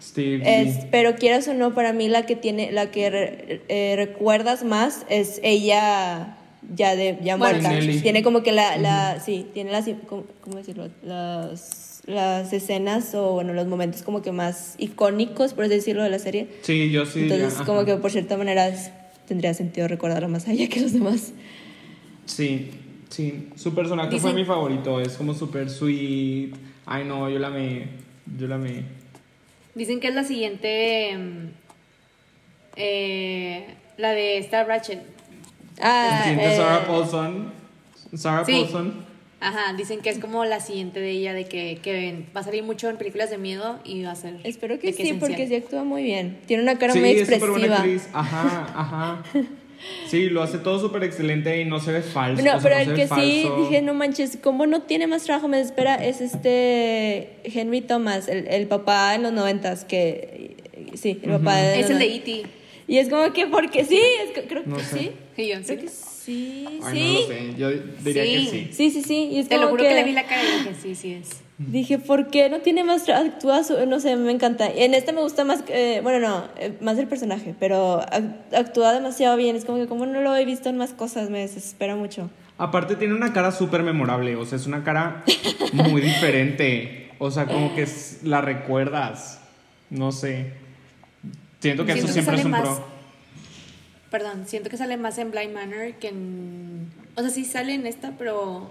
[0.00, 0.42] Steve.
[0.62, 4.64] Es, pero quieras o no, para mí la que tiene, la que re- eh, recuerdas
[4.64, 6.36] más es ella
[6.74, 7.70] ya de ya Bueno, muerta.
[7.70, 8.00] Nelly.
[8.00, 10.88] Tiene como que la, la sí, tiene las ¿cómo, cómo decirlo?
[11.02, 16.08] Las las escenas o bueno, los momentos como que más icónicos, por así decirlo, de
[16.10, 16.48] la serie.
[16.62, 17.20] Sí, yo sí.
[17.24, 17.86] Entonces, diría, como ajá.
[17.86, 18.72] que por cierta manera
[19.26, 21.32] tendría sentido recordarla más a ella que los demás.
[22.24, 22.70] Sí,
[23.10, 23.48] sí.
[23.56, 25.00] Su personaje fue mi favorito.
[25.00, 26.54] Es como súper sweet.
[26.86, 27.88] Ay, no, yo la amé.
[28.38, 28.84] Yo la amé.
[29.74, 31.16] Dicen que es la siguiente.
[31.16, 31.46] mm,
[32.76, 35.02] eh, la de Star Ratchet.
[35.80, 37.52] Ah, El siguiente eh, Sarah Paulson.
[38.14, 38.52] Sarah Sí.
[38.52, 39.06] Paulson.
[39.40, 42.64] Ajá, dicen que es como la siguiente de ella, de que, que va a salir
[42.64, 44.40] mucho en películas de miedo y va a ser.
[44.42, 45.18] Espero que sí, esencial.
[45.20, 46.38] porque sí actúa muy bien.
[46.46, 47.76] Tiene una cara sí, muy es súper buena expresiva.
[47.76, 48.08] actriz.
[48.12, 49.22] Ajá, ajá.
[50.08, 52.42] Sí, lo hace todo súper excelente y no se ve falso.
[52.42, 55.24] No, o sea, pero no el que sí dije, no manches, ¿cómo no tiene más
[55.24, 55.48] trabajo?
[55.48, 60.56] Me espera, es este Henry Thomas, el, el papá en los noventas, que
[60.94, 62.42] sí, el papá de Es el de no- E.T.
[62.88, 64.98] Y es como que, porque sí, es que- creo No que sé.
[64.98, 65.04] sí.
[65.46, 65.76] Yo, Creo sí.
[65.76, 67.14] que sí, Ay, no sí.
[67.20, 67.54] lo sé.
[67.58, 67.70] Yo
[68.02, 68.30] diría Sí.
[68.32, 68.68] que sí.
[68.72, 69.28] Sí, sí, sí.
[69.32, 69.94] Y es Te lo como juro que...
[69.94, 71.28] le vi la cara y dije, sí, sí es.
[71.58, 74.68] Dije, ¿por qué no tiene más actúa su- no sé, me encanta.
[74.68, 78.92] En este me gusta más, eh, bueno, no, eh, más el personaje, pero ac- actúa
[78.92, 79.56] demasiado bien.
[79.56, 82.30] Es como que como no lo he visto en más cosas, me desespera mucho.
[82.58, 85.24] Aparte tiene una cara súper memorable, o sea, es una cara
[85.72, 87.10] muy diferente.
[87.18, 89.40] O sea, como que es- la recuerdas.
[89.90, 90.52] No sé.
[91.60, 92.86] Siento que Siento eso que siempre es sale un más- pro.
[94.12, 96.88] Perdón, siento que sale más en Blind Manor que en.
[97.16, 98.70] O sea, sí sale en esta, pero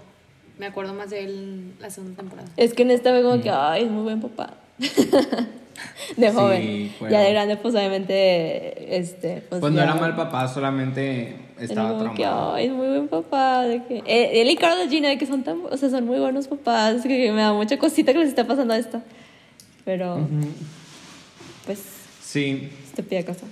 [0.58, 2.48] me acuerdo más de él la segunda temporada.
[2.56, 3.30] Es que en esta veo Mm.
[3.30, 4.54] como que, ay, es muy buen papá.
[6.16, 6.92] de joven.
[6.98, 7.12] bueno.
[7.12, 9.42] Ya de grande, pues obviamente, este.
[9.48, 12.54] Pues, Pues no ya- era mal papá, solamente estaba como que, traumado.
[12.54, 13.62] ay, es muy buen papá.
[13.62, 16.18] De que, eh, él y Carlos Gina, de que son tan, o sea, son muy
[16.18, 17.02] buenos papás.
[17.02, 19.00] Que me da mucha cosita que les está pasando a esto.
[19.84, 20.26] Pero, Ujú.
[21.66, 21.80] pues,
[22.22, 23.46] Sí, te pide cosa.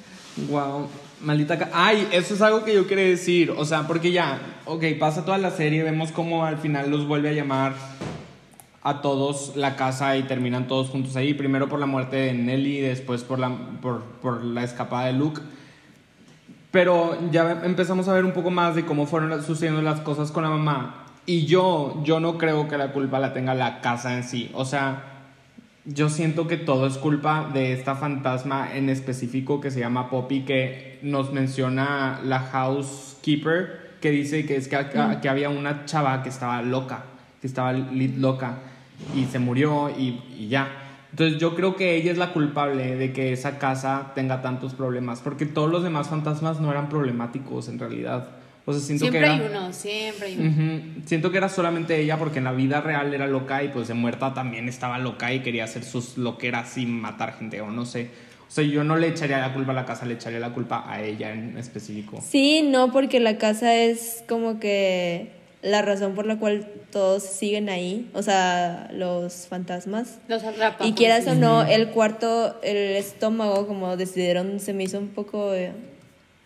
[0.51, 0.89] Wow,
[1.21, 3.51] maldita ca- Ay, eso es algo que yo quería decir.
[3.57, 7.29] O sea, porque ya, ok, pasa toda la serie, vemos cómo al final los vuelve
[7.31, 7.75] a llamar
[8.83, 11.35] a todos la casa y terminan todos juntos ahí.
[11.35, 13.51] Primero por la muerte de Nelly, después por la,
[13.83, 15.41] por, por la escapada de Luke.
[16.71, 20.43] Pero ya empezamos a ver un poco más de cómo fueron sucediendo las cosas con
[20.45, 21.05] la mamá.
[21.25, 24.51] Y yo, yo no creo que la culpa la tenga la casa en sí.
[24.55, 25.16] O sea,
[25.87, 30.43] yo siento que todo es culpa de esta fantasma en específico que se llama Poppy,
[30.43, 34.77] que nos menciona la housekeeper, que dice que es que,
[35.23, 37.05] que había una chava que estaba loca,
[37.41, 38.59] que estaba lit loca,
[39.15, 40.69] y se murió y, y ya.
[41.13, 45.21] Entonces yo creo que ella es la culpable de que esa casa tenga tantos problemas,
[45.21, 48.29] porque todos los demás fantasmas no eran problemáticos en realidad.
[48.69, 49.35] O sea, siento Siempre que era...
[49.35, 50.51] hay uno, siempre hay uno.
[50.51, 51.07] Ujú.
[51.07, 53.95] Siento que era solamente ella porque en la vida real era loca y pues de
[53.95, 58.11] muerta también estaba loca y quería hacer sus loqueras sin matar gente o no sé.
[58.49, 60.85] O sea, yo no le echaría la culpa a la casa, le echaría la culpa
[60.89, 62.21] a ella en específico.
[62.29, 65.31] Sí, no, porque la casa es como que
[65.63, 70.19] la razón por la cual todos siguen ahí, o sea, los fantasmas.
[70.29, 70.85] Los atrapa.
[70.85, 71.31] Y pues, quieras sí.
[71.31, 75.73] o no, el cuarto, el estómago, como decidieron, se me hizo un poco eh,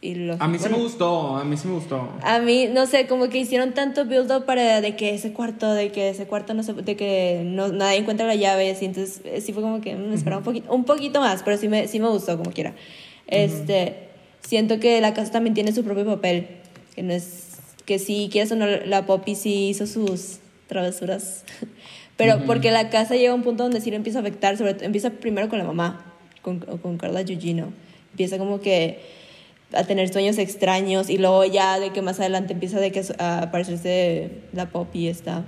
[0.02, 0.44] ilógico.
[0.44, 2.08] A mí sí me gustó, a mí sí me gustó.
[2.22, 5.72] A mí, no sé, como que hicieron tanto build up para de que ese cuarto,
[5.72, 8.86] de que ese cuarto no se, de que no, nadie encuentra la llave, y así,
[8.86, 11.68] entonces eh, sí fue como que me esperaba un poquito, un poquito más, pero sí
[11.68, 12.74] me, sí me gustó como quiera.
[13.26, 14.08] Este,
[14.40, 16.48] siento que la casa también tiene su propio papel,
[16.94, 21.44] que no es, que sí, quieras o no, la Poppy sí hizo sus travesuras,
[22.16, 24.84] pero porque la casa llega a un punto donde sí lo empieza a afectar, sobre
[24.84, 27.72] empieza primero con la mamá, con, con Carla Gugino,
[28.12, 29.19] empieza como que
[29.72, 33.42] a tener sueños extraños y luego ya de que más adelante empieza de que a
[33.42, 35.44] aparecerse la Poppy esta.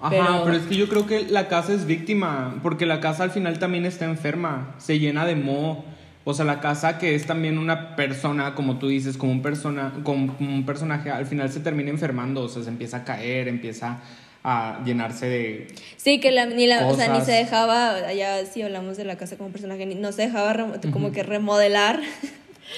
[0.00, 0.56] Ajá, Pero- pero...
[0.56, 3.86] es que yo creo que la casa es víctima, porque la casa al final también
[3.86, 5.84] está enferma, se llena de moho.
[6.24, 9.92] O sea, la casa que es también una persona, como tú dices, como un, persona,
[10.02, 14.00] como un personaje, al final se termina enfermando, o sea, se empieza a caer, empieza
[14.42, 15.68] a llenarse de...
[15.96, 17.26] Sí, que la, ni, la, o sea, ni Cosas.
[17.26, 20.54] se dejaba, ya si hablamos de la casa como personaje, no se dejaba
[20.92, 22.00] como que remodelar.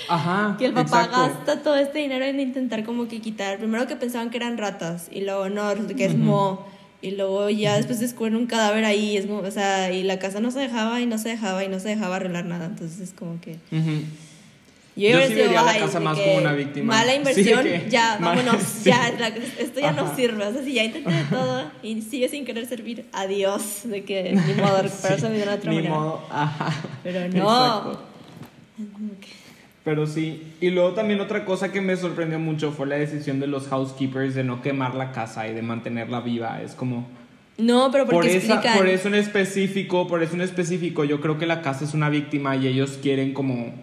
[0.09, 0.57] Ajá.
[0.59, 1.19] que el papá exacto.
[1.37, 3.59] gasta todo este dinero en intentar como que quitar.
[3.59, 6.67] Primero que pensaban que eran ratas y luego no, que es moho.
[7.01, 10.41] Y luego ya después descubren un cadáver ahí, es como, o sea, y la casa
[10.41, 12.67] no se dejaba y no se dejaba y no se dejaba arreglar nada.
[12.67, 13.53] Entonces es como que...
[13.71, 14.03] Ujú.
[14.97, 16.93] Yo, Yo hubiera sí vería la "Ay, casa más como una víctima".
[16.97, 18.91] Mala Sí, inversión, que- ya, mal- vámonos, sí.
[18.91, 20.17] ya, la- esto ya no Ajá.
[20.17, 20.45] sirve.
[20.45, 24.33] O sea, si ya intenté de todo y sigue sin querer servir, adiós, de que
[24.33, 25.91] ni modo, recuperarse de una otra manera.
[25.95, 26.75] modo, ajá.
[27.05, 27.93] Pero no.
[27.93, 28.03] Exacto.
[29.85, 30.55] Pero sí.
[30.61, 34.35] Y luego también otra cosa que me sorprendió mucho fue la decisión de los housekeepers
[34.35, 36.61] de no quemar la casa y de mantenerla viva.
[36.63, 37.07] Es como...
[37.57, 38.79] No, pero Por, porque esa, explican.
[38.79, 42.09] por eso en específico, por eso en específico, yo creo que la casa es una
[42.09, 43.75] víctima y ellos quieren como,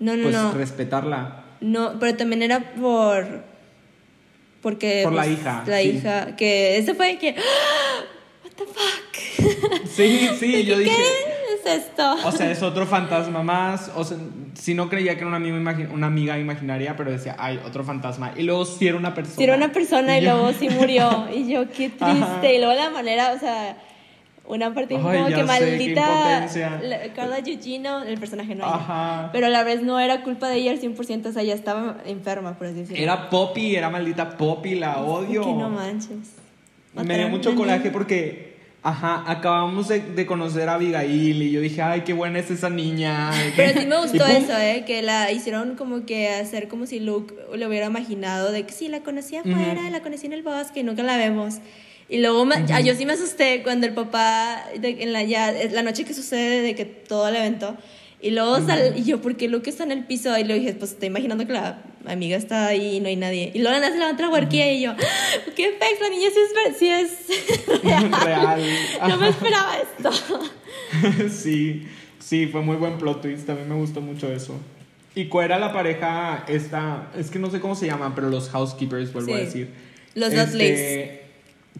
[0.00, 0.52] no, no, pues, no.
[0.52, 1.44] respetarla.
[1.60, 3.42] No, pero también era por.
[4.62, 5.02] Porque.
[5.04, 5.88] Por la pues, hija, La sí.
[5.88, 6.36] hija.
[6.36, 7.34] Que ese fue que.
[7.38, 8.04] ¡Ah!
[8.44, 9.86] ¿What the fuck?
[9.86, 11.02] Sí, sí, yo ¿Qué dije...
[11.64, 12.14] es esto?
[12.24, 13.90] O sea, es otro fantasma más.
[13.96, 14.16] O sea,
[14.54, 17.84] si no creía que era una amiga, imagi- una amiga imaginaria, pero decía, ay, otro
[17.84, 18.32] fantasma.
[18.36, 19.36] Y luego sí era una persona.
[19.36, 21.26] Si era una persona y, yo- luego sí murió.
[21.34, 22.04] Y yo, qué triste.
[22.04, 22.52] Ajá.
[22.52, 23.76] Y luego la manera, o sea,
[24.46, 26.46] una parte Ay, como que sé, maldita.
[26.82, 28.74] la- Carla Gugino, el personaje no ella.
[28.74, 29.30] Ajá.
[29.32, 31.96] Pero a la vez no era culpa de ella al 100%, o sea, ya estaba
[32.04, 33.02] enferma, por así decirlo.
[33.02, 35.42] Era Poppy, era maldita Poppy, la odio.
[35.42, 36.34] Que no manches.
[36.94, 38.53] Me dio mucho coraje porque,
[38.84, 42.70] ajá, acabamos de, de conocer a Abigail y yo dije, ay, qué buena es esa
[42.70, 43.30] niña.
[43.56, 44.84] Pero sí me gustó eso, ¿eh?
[44.86, 48.88] Que la hicieron como que hacer como si Luke lo hubiera imaginado de que sí,
[48.88, 51.56] la conocí afuera, la conocí en el bosque y nunca la vemos.
[52.10, 55.82] Y luego me- yo sí me asusté cuando el papá, de- en la, ya, la
[55.82, 57.76] noche que sucede de que todo el evento,
[58.20, 60.36] y luego sal- y yo, porque Luke está en el piso?
[60.38, 63.50] Y le dije, pues estoy imaginando que la amiga está ahí y no hay nadie.
[63.54, 65.50] Y luego la levanta la huarquilla y yo, ¡Ah!
[65.56, 66.00] ¿qué pex?
[66.00, 68.12] La niña sí es, sí es real.
[68.24, 68.62] Real.
[69.08, 70.10] no me esperaba esto.
[71.30, 71.86] sí,
[72.18, 73.46] sí, fue muy buen plot twist.
[73.46, 74.54] También me gustó mucho eso.
[75.14, 77.10] ¿Y cuál era la pareja esta?
[77.16, 79.70] Es que no sé cómo se llaman, pero los housekeepers, vuelvo a decir.
[80.14, 81.20] Los Este, Dudleys.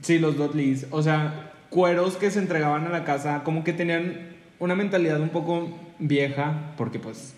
[0.03, 0.87] Sí, los Dudleys.
[0.91, 5.31] O sea, cueros que se entregaban a la casa, como que tenían una mentalidad un
[5.31, 7.35] poco vieja, porque pues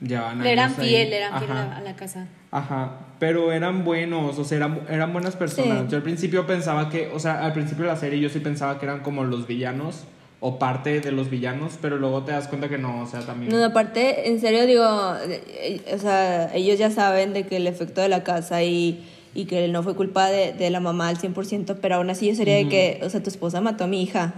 [0.00, 2.26] llevaban Le eran fiel, le eran fiel a, a la casa.
[2.50, 5.82] Ajá, pero eran buenos, o sea, eran, eran buenas personas.
[5.82, 5.86] Sí.
[5.90, 8.78] Yo al principio pensaba que, o sea, al principio de la serie yo sí pensaba
[8.78, 10.04] que eran como los villanos
[10.40, 13.50] o parte de los villanos, pero luego te das cuenta que no, o sea, también...
[13.50, 14.84] No, aparte, en serio digo,
[15.26, 19.02] eh, o sea, ellos ya saben de que el efecto de la casa y,
[19.36, 22.34] y que no fue culpa de, de la mamá al 100%, pero aún así yo
[22.34, 24.34] sería de que, o sea, tu esposa mató a mi hija.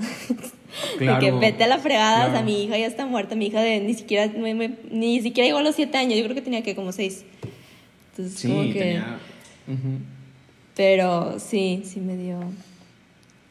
[0.99, 2.45] Claro, de que vete a la fregada, o sea, claro.
[2.47, 5.59] mi hija ya está muerta, mi hija de ni siquiera, me- me- ni siquiera llegó
[5.59, 7.25] a los 7 años, yo creo que tenía que como 6.
[8.11, 8.73] Entonces, Sí, como que...
[8.81, 9.19] tenía...
[9.69, 9.99] Ujú.
[10.75, 12.41] Pero sí, sí me dio...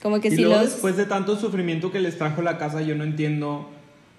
[0.02, 0.72] Como que y sí luego los...
[0.74, 3.70] después de tanto sufrimiento que les trajo la casa, yo no entiendo...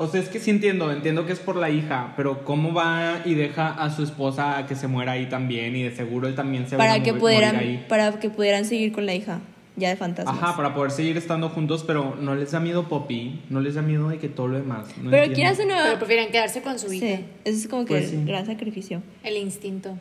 [0.00, 3.20] O sea, es que sí entiendo, entiendo que es por la hija, pero ¿cómo va
[3.24, 5.74] y deja a su esposa a que se muera ahí también?
[5.74, 7.84] Y de seguro él también se va a para que morir pudieran ahí.
[7.88, 9.40] para que pudieran seguir con la hija
[9.74, 10.36] ya de fantasmas.
[10.40, 13.82] Ajá, para poder seguir estando juntos, pero no les da miedo Poppy, no les da
[13.82, 14.86] miedo de que todo lo demás.
[15.02, 17.16] No Pero quieras o no, Pero prefieren quedarse con su hija.
[17.18, 18.16] Sí, eso es como que Pues sí.
[18.16, 19.02] el gran sacrificio.
[19.24, 19.96] El instinto.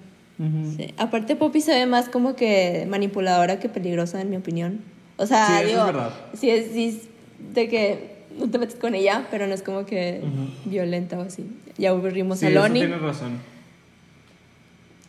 [0.78, 0.94] Sí.
[0.98, 4.82] Aparte, Poppy se ve más como que manipuladora que peligrosa, en mi opinión.
[5.18, 6.12] O sea, Sí, eso es verdad.
[6.36, 9.86] sí es, sí es de que no te metes con ella, pero no es como
[9.86, 10.22] que
[10.66, 11.46] violenta o así.
[11.78, 12.82] Ya aburrimos Sí, a eso Lonnie.
[12.86, 13.40] tienes razón.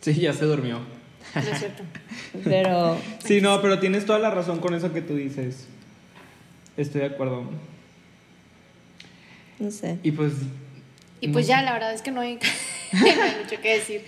[0.01, 0.79] Sí, ya se durmió.
[1.35, 1.83] No es cierto.
[2.43, 5.67] Pero Sí, no, pero tienes toda la razón con eso que tú dices.
[6.77, 7.43] Estoy de acuerdo.
[9.59, 9.99] no sé.
[10.03, 10.33] Y pues.
[11.21, 12.39] Y pues ya, la verdad es que no hay,
[12.93, 14.05] no hay mucho que decir.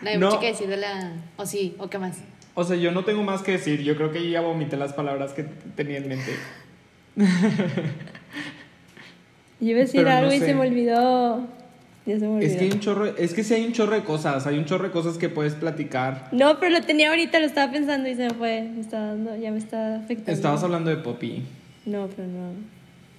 [0.00, 0.26] No hay No.
[0.28, 1.12] mucho que decir de la.
[1.36, 2.18] O sí, o qué más.
[2.54, 3.82] O sea, yo no tengo más que decir.
[3.82, 5.42] Yo creo que ya vomité las palabras que
[5.74, 6.36] tenía en mente.
[9.60, 10.46] Yo iba a decir no algo y sé.
[10.46, 11.46] se me olvidó.
[12.04, 12.46] Ya se me olvidó.
[12.46, 14.64] Es que hay un chorro, es que sí hay un chorro de cosas, hay un
[14.64, 16.28] chorro de cosas que puedes platicar.
[16.32, 18.62] No, pero lo tenía ahorita, lo estaba pensando y se me fue.
[18.62, 20.32] Me estaba dando, ya me está afectando.
[20.32, 21.42] Estabas hablando de Poppy.
[21.84, 22.50] No, pero no.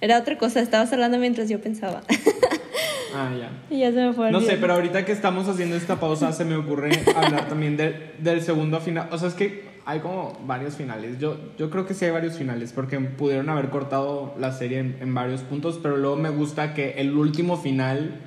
[0.00, 2.02] Era otra cosa, estabas hablando mientras yo pensaba.
[3.14, 3.50] Ah, ya.
[3.74, 4.30] y ya se me fue.
[4.30, 7.94] No sé, pero ahorita que estamos haciendo esta pausa se me ocurre hablar también del,
[8.18, 9.08] del segundo final.
[9.10, 11.18] O sea, es que hay como varios finales.
[11.18, 14.98] Yo, yo creo que sí hay varios finales porque pudieron haber cortado la serie en,
[15.00, 18.20] en varios puntos, pero luego me gusta que el último final...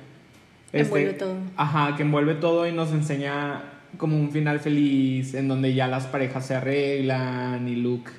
[0.72, 1.36] este, Envuelve todo.
[1.56, 3.62] Ajá, que envuelve todo y nos enseña
[3.96, 8.10] como un final feliz en donde ya las parejas se arreglan y Luke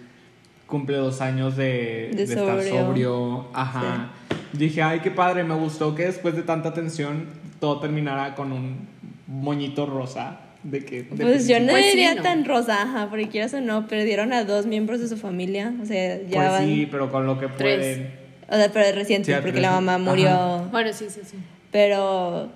[0.65, 2.85] cumple dos años de, De de estar sobrio.
[2.85, 3.47] sobrio.
[3.53, 4.11] Ajá.
[4.53, 7.25] Dije, ay, qué padre, me gustó que después de tanta tensión
[7.59, 8.87] todo terminara con un
[9.27, 10.39] moñito rosa.
[10.63, 12.21] De que, de Pues yo no Pues sí, diría no.
[12.23, 15.73] tan rosa, ajá, porque quieras o no, perdieron a dos miembros de su familia.
[15.81, 16.65] O sea, ya Pues van.
[16.65, 17.77] sí, pero con lo que Tres.
[17.97, 18.23] pueden.
[18.49, 19.61] O sea, pero es reciente, Sí, porque tres.
[19.63, 20.29] la mamá murió.
[20.29, 20.67] Ajá.
[20.71, 21.37] Bueno, sí, sí, sí.
[21.71, 22.49] Pero,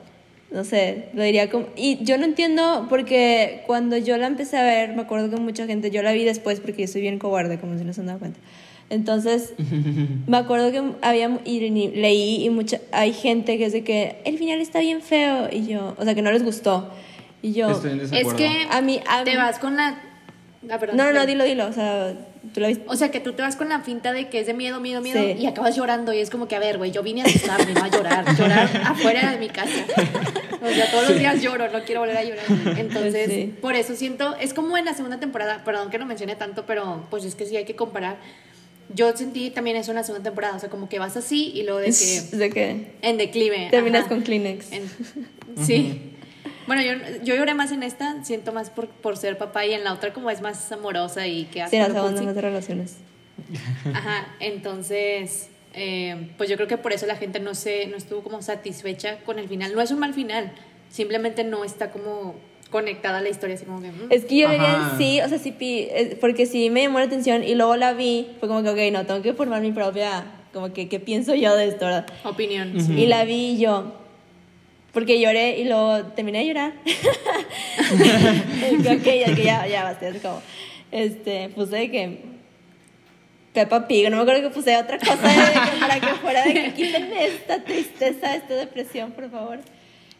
[0.51, 1.65] no sé, lo diría como...
[1.75, 5.65] Y yo no entiendo, porque cuando yo la empecé a ver, me acuerdo que mucha
[5.65, 8.07] gente, yo la vi después porque yo soy bien cobarde, como si no se han
[8.07, 8.39] dado cuenta.
[8.89, 9.53] Entonces,
[10.27, 11.59] me acuerdo que había, y
[11.95, 15.65] leí, y mucha, hay gente que es de que el final está bien feo, y
[15.67, 16.89] yo, o sea, que no les gustó.
[17.41, 19.99] Y yo, Estoy en Es que a mí, a te mí- vas con la.
[20.69, 20.97] Ah, perdón.
[20.97, 22.13] no, no, no, dilo, dilo, o sea,
[22.53, 22.83] tú la viste.
[22.87, 25.01] O sea, que tú te vas con la finta de que es de miedo, miedo,
[25.01, 25.35] miedo, Sí.
[25.39, 26.11] y acabas llorando.
[26.13, 28.25] Y es como que, a ver, güey, yo vine a asustarme, no a llorar.
[28.35, 29.71] Llorar afuera de mi casa.
[30.61, 32.43] O sea, todos los días lloro, no quiero volver a llorar.
[32.77, 33.53] Entonces, Pues sí.
[33.61, 37.05] por eso siento, es como en la segunda temporada, perdón que no mencione tanto, pero
[37.11, 38.17] pues es que sí hay que comparar.
[38.93, 41.63] Yo sentí también eso en la segunda temporada, o sea, como que vas así y
[41.63, 43.67] luego de que de que en declive.
[43.69, 44.09] terminas ajá.
[44.09, 44.71] con Kleenex.
[44.71, 44.89] En-
[45.65, 46.13] sí.
[46.67, 49.83] Bueno, yo, yo lloré más en esta, siento más por, por ser papá y en
[49.83, 52.25] la otra como es más amorosa y que hace Sí, segunda cursi.
[52.25, 52.97] más de relaciones.
[53.93, 58.21] Ajá, entonces, eh, pues yo creo que por eso la gente no, se, no estuvo
[58.21, 59.73] como satisfecha con el final.
[59.75, 60.51] No es un mal final,
[60.89, 62.35] simplemente no está como
[62.69, 63.89] conectada a la historia, así como que...
[63.91, 64.07] mm.
[64.11, 65.55] Es que yo diría sí, o sea, sí,
[66.19, 69.05] porque sí me llamó la atención y luego la vi, fue como que, ok, no,
[69.05, 72.07] tengo que formar mi propia, como que, ¿qué pienso yo de esto, verdad?
[72.25, 72.75] Opinión.
[72.75, 72.87] Ujú.
[72.87, 72.93] sí.
[72.93, 73.93] Y la vi y yo,
[74.97, 76.73] porque lloré y luego terminé de llorar.
[78.81, 80.41] Creo que ya, que ya, ya basta, así como,
[80.91, 82.17] este, puse que
[83.53, 86.51] Peppa Pig, no me acuerdo que puse otra cosa de que para que fuera de
[86.55, 89.59] que quítenme esta tristeza, esta depresión, por favor.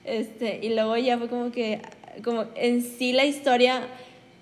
[0.05, 1.81] Este, y luego ya fue como que,
[2.23, 3.81] como en sí la historia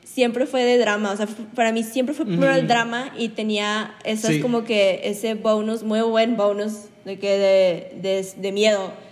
[0.04, 3.96] siempre fue de drama, o sea, para mí siempre fue puro el drama y tenía
[4.04, 4.42] eso es Sí.
[4.42, 9.05] como que ese bonus, muy buen bonus de que de, de, de miedo.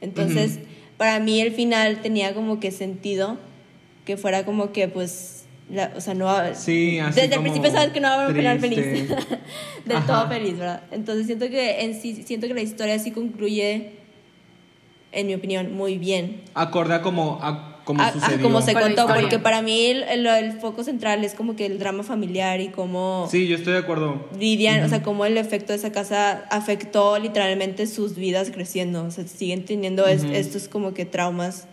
[0.00, 0.58] Entonces,
[0.96, 3.38] para mí el final tenía como que sentido
[4.04, 7.90] que fuera como que pues la- o sea, no Sí, así desde el principio sabes
[7.92, 8.78] que no va a haber un final feliz.
[9.84, 10.06] Del Ajá.
[10.06, 10.82] todo feliz, ¿verdad?
[10.92, 13.92] Entonces siento que en sí, siento que la historia sí concluye,
[15.12, 16.42] en mi opinión, muy bien.
[16.54, 18.42] Acorde a como, a como A- a sucedió.
[18.42, 19.14] como se contó, historia.
[19.22, 22.68] porque para mí el, el- el foco central es como que el drama familiar y
[22.68, 24.28] cómo Sí, yo estoy de acuerdo.
[24.38, 29.04] lidian, o sea, cómo el efecto de esa casa afectó literalmente sus vidas creciendo.
[29.04, 30.34] O sea, siguen teniendo es- Ujú.
[30.34, 31.66] estos como que traumas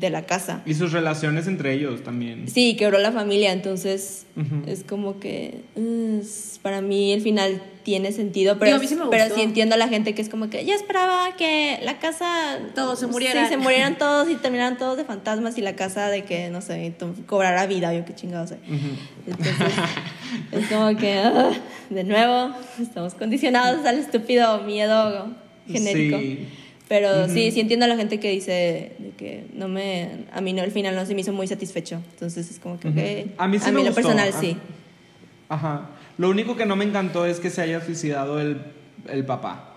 [0.00, 0.62] de la casa.
[0.66, 2.48] Y sus relaciones entre ellos también.
[2.48, 4.26] Sí, quebró la familia, entonces
[4.66, 6.18] es como que mm,
[6.62, 9.74] para mí el final tiene sentido, pero, Digo, a mí sí me pero sí entiendo
[9.74, 13.44] a la gente que es como que yo esperaba que la casa Todos se murieran.
[13.44, 16.60] Sí, se murieran todos y terminaran todos de fantasmas y la casa de que no
[16.60, 16.94] sé,
[17.26, 18.58] cobrara vida, yo qué chingados sé.
[19.26, 19.54] Entonces,
[20.52, 21.52] es como que ah,
[21.90, 25.34] de nuevo estamos condicionados al estúpido miedo
[25.68, 26.18] genérico.
[26.18, 26.48] Sí.
[26.88, 30.52] Pero sí, sí entiendo a la gente que dice de que no me, a mí
[30.52, 32.00] no, el final no se me hizo muy satisfecho.
[32.12, 33.28] Entonces es como que.
[33.38, 33.94] A mí sí me lo gustó.
[33.94, 34.56] personal A- sí.
[35.48, 35.90] Ajá.
[36.18, 38.60] Lo único que no me encantó es que se haya suicidado el,
[39.08, 39.70] el papá.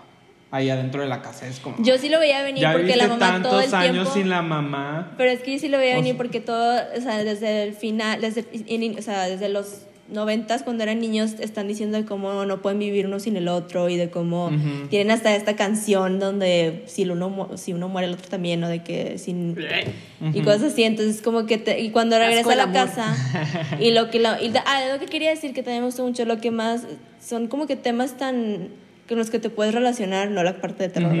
[0.50, 1.46] Ahí adentro de la casa.
[1.46, 1.76] Es como.
[1.82, 4.14] Yo sí lo veía venir ya porque la mamá tantos todo el años tiempo.
[4.14, 5.12] sin la mamá.
[5.18, 8.20] Pero es que yo sí lo veía venir porque todo, o sea, desde el final,
[8.22, 8.44] desde,
[8.98, 13.06] o sea, desde los noventas cuando eran niños están diciendo de cómo no pueden vivir
[13.06, 14.50] uno sin el otro y de cómo
[14.88, 18.68] tienen hasta esta canción donde si el uno si uno muere el otro también o
[18.68, 19.54] de que sin
[20.32, 20.82] y cosas así.
[20.84, 22.74] Entonces como que te- y cuando regresa a la amor.
[22.74, 23.16] casa
[23.80, 26.24] y lo que lo, y ah, lo que quería decir que también me gustó mucho
[26.24, 26.82] lo que más
[27.22, 28.68] son como que temas tan
[29.08, 31.14] con los que te puedes relacionar, no la parte de terror,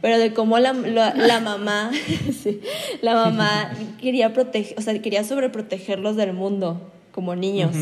[0.00, 1.90] pero de cómo la, la, la mamá,
[2.42, 2.60] sí,
[3.02, 7.74] la mamá quería proteger, o sea, quería sobreprotegerlos del mundo como niños.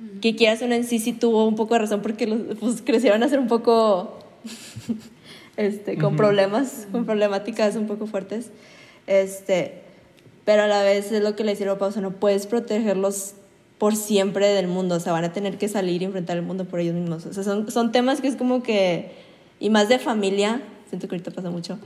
[0.00, 0.20] Ujú.
[0.20, 2.82] Que quieras o no en sí sí tuvo un poco de razón porque los, pues,
[2.82, 4.18] crecieron a ser un poco
[5.56, 6.16] este, con Ujú.
[6.16, 8.50] problemas, con problemáticas un poco fuertes.
[9.06, 9.74] Este,
[10.44, 13.34] pero a la vez es lo que le decía papá, o sea, no puedes protegerlos
[13.78, 16.64] por siempre del mundo, o sea, van a tener que salir y enfrentar el mundo
[16.64, 17.26] por ellos mismos.
[17.26, 19.12] O sea, son, son temas que es como que,
[19.60, 21.78] y más de familia, siento que ahorita pasa mucho,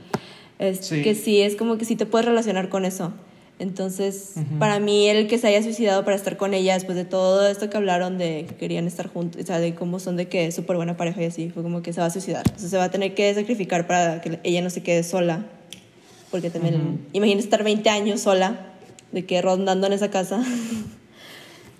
[0.59, 1.03] es Sí.
[1.03, 3.13] que sí, es como que sí te puedes relacionar con eso.
[3.59, 4.59] Entonces, Ujú.
[4.59, 7.69] para mí, el que se haya suicidado para estar con ella, después de todo esto
[7.69, 10.55] que hablaron de que querían estar juntos, o sea, de cómo son de que es
[10.55, 12.43] súper buena pareja y así, fue como que se va a suicidar.
[12.55, 15.45] O sea, se va a tener que sacrificar para que ella no se quede sola.
[16.31, 16.97] Porque también, Ujú.
[17.13, 18.57] imagínate estar 20 años sola,
[19.11, 20.43] de que rondando en esa casa.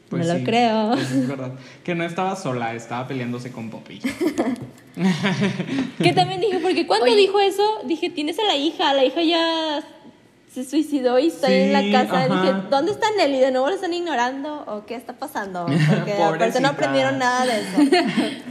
[0.10, 0.94] Pues no sí, lo creo.
[0.94, 1.54] es verdad.
[1.84, 4.00] Que no estaba sola, estaba peleándose con Poppy.
[6.04, 7.16] que también dije, porque cuando Oye.
[7.16, 9.84] dijo eso, dije, tienes a la hija, la hija ya
[10.54, 12.24] se suicidó y está en la Sí, casa.
[12.26, 12.42] ajá.
[12.42, 13.40] Dije, ¿dónde está Nelly?
[13.40, 14.64] ¿De nuevo lo están ignorando?
[14.68, 15.66] ¿O qué está pasando?
[15.90, 17.78] Porque aparte no aprendieron nada de eso.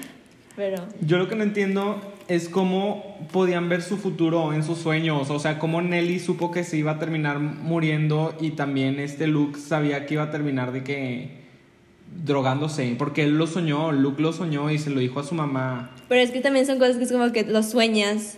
[0.57, 5.30] Pero, Yo lo que no entiendo es cómo podían ver su futuro en sus sueños.
[5.30, 9.59] O sea, cómo Nelly supo que se iba a terminar muriendo y también este Luke
[9.59, 11.42] sabía que iba a terminar de que
[12.24, 12.94] drogándose.
[12.98, 15.90] Porque él lo soñó, Luke lo soñó y se lo dijo a su mamá.
[16.09, 18.36] pero es que también son cosas que es como que los sueñas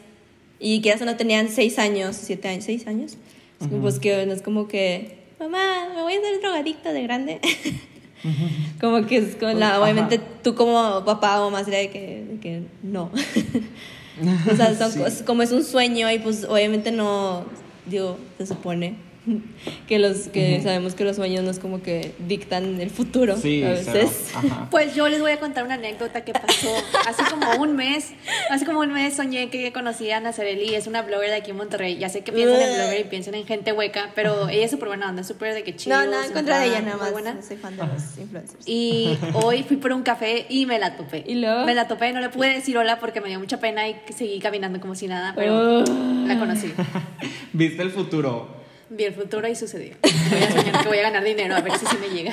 [0.61, 3.17] y que ya no tenían seis años, siete años, seis años.
[3.65, 7.03] Es como, Pues que no es como que, mamá, me voy a hacer drogadicta de
[7.03, 7.41] grande.
[8.81, 9.83] como que es con la, Ajá.
[9.83, 13.11] obviamente tú como papá o mamá sería de que, de que no.
[14.53, 15.25] o sea, son Sí.
[15.25, 17.45] como es un sueño y pues obviamente no,
[17.87, 18.95] digo, se supone
[19.89, 20.65] que los que Ujú.
[20.65, 24.31] sabemos que los sueños no es como que dictan el futuro Sí, a veces.
[24.71, 26.69] Pues yo les voy a contar una anécdota que pasó
[27.09, 28.11] hace como un mes.
[28.51, 31.51] Hace como un mes soñé que conocí a Ana Zarelli, es una blogger de aquí
[31.53, 31.97] en Monterrey.
[31.99, 34.89] Ya sé que piensan en blogger y piensan en gente hueca, pero ella es súper
[34.89, 35.97] buena onda, es súper de que chido.
[35.97, 37.13] No, nada en contra de ella, nada más.
[37.13, 37.35] buena.
[37.35, 38.67] No soy fan de los influencers.
[38.69, 41.25] Y hoy fui por un café y me la topé.
[41.27, 41.65] ¿Y luego?
[41.65, 44.39] Me la topé, no le pude decir hola porque me dio mucha pena y seguí
[44.41, 45.85] caminando como si nada, pero Oh.
[46.27, 46.73] la conocí.
[47.53, 48.64] Viste el futuro.
[48.91, 49.95] Vi el futuro y sucedió.
[50.03, 52.33] Voy a soñar que voy a ganar dinero, a ver si sí me llega.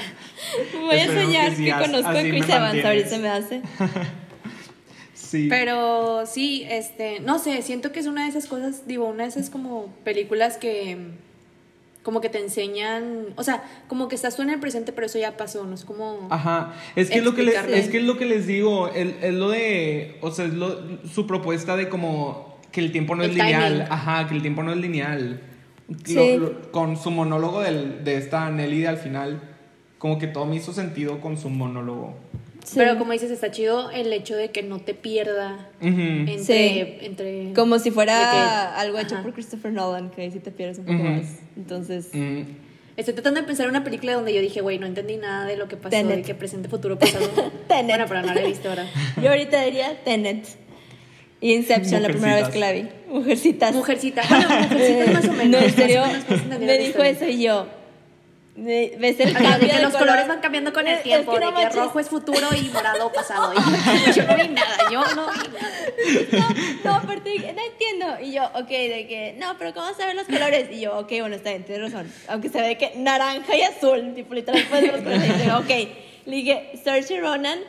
[0.79, 3.61] Voy a soñar que sí, conozco a Chris Evans, ahorita me hace.
[5.13, 5.47] Sí.
[5.49, 9.29] Pero sí, este, no sé, siento que es una de esas cosas, digo, una de
[9.29, 10.97] esas como películas que
[12.03, 15.19] como que te enseñan, o sea, como que estás tú en el presente, pero eso
[15.19, 18.03] ya pasó, no es como Ajá, es que, es lo que, les, es que es
[18.03, 21.87] lo que les digo, el- es lo de, o sea, es lo- su propuesta de
[21.87, 25.39] como que el tiempo no El es lineal, ajá, que el tiempo no es lineal.
[26.05, 26.15] Sí.
[26.15, 29.41] Lo- lo- con su monólogo del- de esta Nelly de al final,
[29.97, 32.15] como que todo me hizo sentido con su monólogo.
[32.75, 36.97] Pero como dices, está chido el hecho de que no te pierda entre, Sí.
[37.01, 38.13] entre Como si fuera
[38.73, 39.23] que- algo hecho ajá.
[39.23, 41.25] por Christopher Nolan, que ahí sí te pierdes un poco más.
[41.57, 42.09] Entonces,
[42.97, 45.55] Estoy tratando de pensar en una película donde yo dije, güey, no entendí nada de
[45.55, 46.17] lo que pasó, Tenet.
[46.17, 47.25] de que presente, futuro, pasado.
[47.67, 47.87] Tenet.
[47.87, 48.85] Bueno, pero no la he visto ahora.
[49.19, 50.45] yo ahorita diría Tenet.
[51.41, 52.87] Y Inception, la primera vez que la vi.
[53.07, 53.73] Mujercitas.
[53.73, 54.21] Mujercita.
[54.29, 55.59] Bueno, Mujercita más o menos.
[55.61, 56.03] No, en serio,
[56.59, 57.65] me dijo eso y yo.
[58.53, 60.07] ¿Ves el Ajá, de cambio que de los color?
[60.09, 61.75] colores van cambiando con Es- el es tiempo, que de no que manches.
[61.81, 63.53] rojo es futuro y morado pasado.
[64.07, 66.53] Y yo no vi nada, yo no vi nada.
[66.83, 68.05] No, aparte no entiendo.
[68.21, 70.67] Y yo, ok, de que, no, pero ¿cómo se ven los colores?
[70.69, 72.11] Y yo, ok, bueno, está bien, tienes razón.
[72.27, 75.31] Aunque se ve que naranja y azul, tipo, literal, puedes ver los colores.
[75.43, 75.69] Y yo, ok.
[76.25, 77.59] Le dije, Saoirse Ronan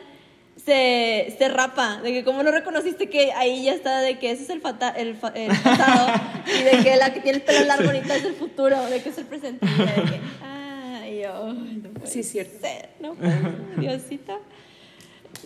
[0.65, 2.01] se, se rapa.
[2.01, 4.91] De que, como no reconociste que ahí ya está, de que ese es el, fata-
[4.95, 6.13] el, fa- el pasado.
[6.59, 9.09] y de que la que tiene el pelo largo ahorita es el futuro, de que
[9.09, 9.65] es el presente.
[9.65, 12.59] De que, ah, y yo, "Ay, no puede Sí, es cierto.
[12.61, 14.39] ser, no puede ser, Diosito.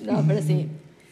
[0.03, 0.67] No, pero sí.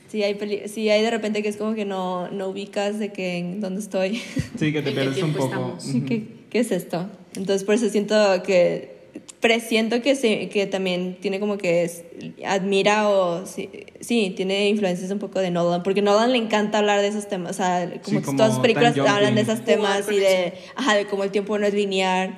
[0.07, 3.11] Sí hay, peli- sí hay de repente que es como que no, no ubicas de
[3.11, 4.21] que en dónde estoy.
[4.57, 5.75] Sí, que te ¿En qué pierdes un poco.
[5.79, 6.05] Sí, Ujú.
[6.05, 7.09] ¿qué, qué es esto?
[7.35, 8.94] Entonces por eso siento que
[9.39, 12.03] presiento que sí, que también tiene como que es-
[12.45, 17.01] admira o sí, sí, tiene influencias un poco de Nolan, porque Nolan le encanta hablar
[17.01, 19.63] de esos temas, o sea, como Sí, que como todas sus películas hablan de esos
[19.63, 22.35] temas y de, ajá, de cómo el tiempo no es lineal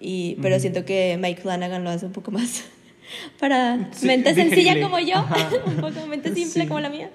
[0.00, 0.60] y pero Ujú.
[0.62, 2.64] siento que Mike Flanagan lo hace un poco más
[3.40, 4.82] para Sí, mente sencilla digerible.
[4.82, 5.24] como yo,
[5.66, 6.68] un poco mente simple Sí.
[6.68, 7.10] como la mía.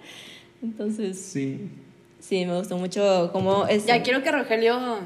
[0.63, 1.59] Entonces, Sí.
[2.19, 4.99] sí, me gustó mucho cómo es Ya quiero que Rogelio,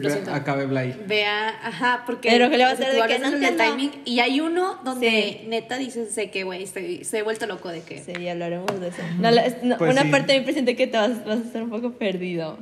[0.00, 0.94] lo Ve- siento, Acabe Blay.
[1.06, 3.62] vea, ajá, porque Pero Rogelio va a tú de que no entiendo.
[3.64, 5.48] timing y hay uno donde Sí.
[5.48, 7.98] neta dices de que, güey, estoy, estoy vuelto loco de que...
[8.02, 9.02] Sí, ya hablaremos de eso.
[9.18, 10.08] No, no, Pues una sí.
[10.08, 12.58] parte de mí presente que te vas, vas a estar un poco perdido.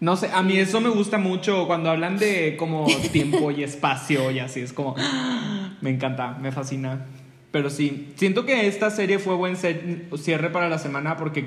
[0.00, 4.30] No sé, a mí eso me gusta mucho cuando hablan de como tiempo y espacio
[4.30, 4.94] y así, es como,
[5.80, 7.06] me encanta, me fascina.
[7.50, 11.46] Pero sí, siento que esta serie fue buen se- cierre para la semana porque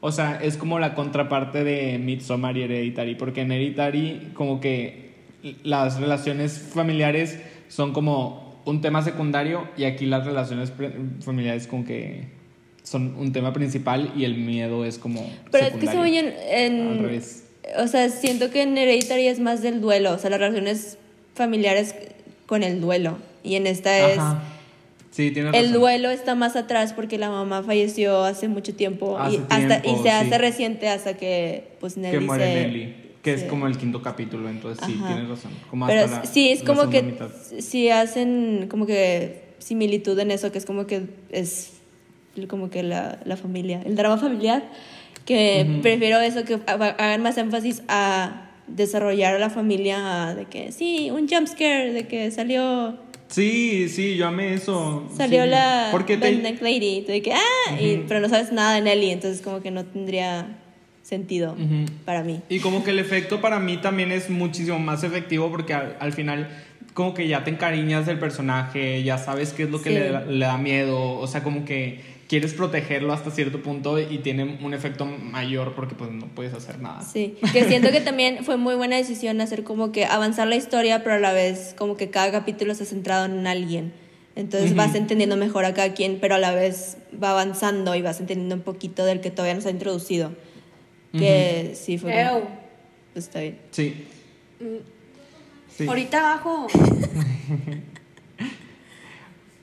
[0.00, 5.14] O sea, es como la contraparte de Midsommar y Hereditary, porque en Hereditary como que
[5.62, 7.38] las relaciones familiares
[7.68, 10.72] son como un tema secundario y aquí las relaciones
[11.20, 12.28] familiares como que
[12.82, 16.20] son un tema principal y el miedo es como Pero es que según yo,
[16.50, 17.44] en, Al revés.
[17.78, 20.98] o sea, siento que en Hereditary es más del duelo, o sea, las relaciones
[21.34, 21.94] familiares
[22.46, 23.18] con el duelo.
[23.42, 24.42] Y en esta es, Ajá.
[25.16, 25.80] Sí, tienes el razón.
[25.80, 29.80] duelo está más atrás porque la mamá falleció hace mucho tiempo, Hace y, hasta, y
[29.80, 30.36] tiempo, se hace sí.
[30.38, 33.44] reciente hasta que pues Nelly que muere se- Nelly, que sí.
[33.44, 35.06] es como el quinto capítulo, entonces sí, Ajá.
[35.14, 35.52] tienes razón.
[35.70, 37.30] Como Pero hasta la- sí, es como que mitad.
[37.60, 41.72] sí hacen como que similitud en eso, que es como que es
[42.48, 44.64] como que la, la familia, el drama familiar,
[45.24, 45.80] que Ujú.
[45.80, 51.10] prefiero eso, que ha- hagan más énfasis a desarrollar a la familia, de que sí,
[51.10, 52.96] un jump scare, de que salió
[53.28, 55.08] Sí, sí, yo amé eso.
[55.16, 55.48] salió sí.
[55.50, 59.42] la Porque te- Lady, de que ah, y- pero no sabes nada de Nelly, entonces
[59.42, 60.58] como que no tendría
[61.02, 61.56] sentido
[62.04, 62.40] para mí.
[62.48, 66.12] Y como que el efecto para mí también es muchísimo más efectivo porque al, al
[66.12, 66.48] final
[66.94, 69.94] como que ya te encariñas del personaje, ya sabes qué es lo que Sí.
[69.96, 74.18] le, da- le da miedo, o sea, como que quieres protegerlo hasta cierto punto y
[74.18, 77.02] tiene un efecto mayor porque pues no puedes hacer nada.
[77.02, 81.02] Sí, que siento que también fue muy buena decisión hacer como que avanzar la historia,
[81.04, 83.92] pero a la vez como que cada capítulo está centrado en alguien.
[84.34, 84.78] Entonces Ujú.
[84.78, 88.54] vas entendiendo mejor a cada quien, pero a la vez va avanzando y vas entendiendo
[88.56, 90.32] un poquito del que todavía no se ha introducido.
[91.12, 92.20] Que sí fue...
[92.20, 92.42] Ew.
[93.14, 93.58] Pues está bien.
[93.70, 94.04] Sí.
[95.74, 95.88] Sí.
[95.88, 96.66] Ahorita abajo.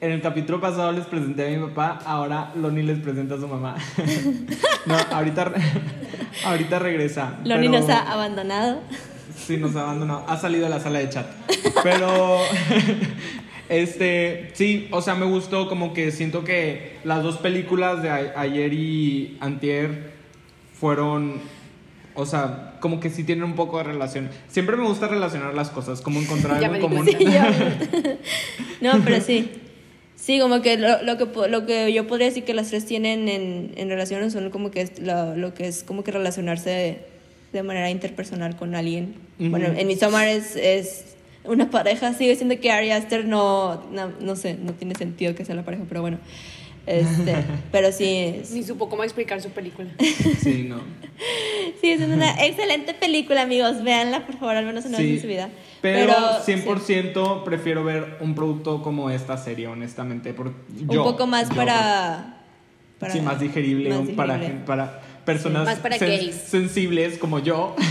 [0.04, 3.48] En el capítulo pasado les presenté a mi papá, ahora Loni les presenta a su
[3.48, 3.78] mamá.
[4.86, 5.54] no, ahorita,
[6.46, 7.40] ahorita regresa.
[7.46, 8.82] Loni pero- nos ha abandonado.
[9.34, 10.26] Sí, nos ha abandonado.
[10.28, 11.26] Ha salido de la sala de chat.
[11.84, 12.38] Pero,
[13.70, 18.34] este, sí, o sea, me gustó como que siento que las dos películas de a-
[18.42, 20.12] ayer y antier
[20.78, 21.40] fueron,
[22.14, 24.30] o sea, como que sí tienen un poco de relación.
[24.50, 27.08] Siempre me gusta relacionar las cosas, como encontrar algo en común.
[28.82, 29.50] No, pero sí.
[30.24, 33.28] Sí, como que lo, lo que lo que yo podría decir que las tres tienen
[33.28, 36.98] en, en relaciones son como que es lo, lo que es como que relacionarse de,
[37.52, 39.16] de manera interpersonal con alguien.
[39.38, 41.04] Bueno, en Midsommar es, es
[41.44, 45.44] una pareja, sigue siendo que Ari Aster no, no, no sé, no tiene sentido que
[45.44, 46.20] sea la pareja, pero bueno.
[46.86, 47.36] Este,
[47.72, 48.06] pero sí,
[48.42, 49.90] es- Ni supo cómo explicar su película.
[50.42, 50.78] Sí, no.
[51.82, 53.84] sí, es una excelente película, amigos.
[53.84, 55.50] Véanla, por favor, al menos una vez Sí, en su vida.
[55.82, 56.14] Pero,
[56.46, 56.54] sí.
[56.54, 60.34] 100% prefiero ver un producto como esta serie, honestamente.
[60.34, 62.42] Porque un yo- poco más yo- para,
[63.00, 66.36] para- sí, más digerible, más un- Para, para personas Más para sen- gays.
[66.36, 67.76] sensibles como yo.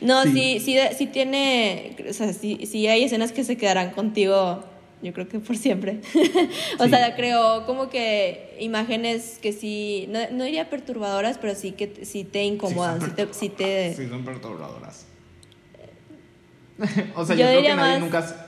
[0.00, 0.58] No, Sí.
[0.58, 4.64] sí, sí, sí, tiene, o sea, sí, sí hay escenas que se quedarán contigo,
[5.02, 6.00] yo creo que por siempre.
[6.78, 6.90] o Sí.
[6.90, 12.24] sea, creo como que imágenes que sí, no, no diría perturbadoras, pero sí que sí
[12.24, 13.94] te incomodan, sí, son te, sí te...
[13.94, 15.06] Sí, son perturbadoras.
[17.14, 18.46] o sea, Yo yo, creo diría que nadie más- nunca...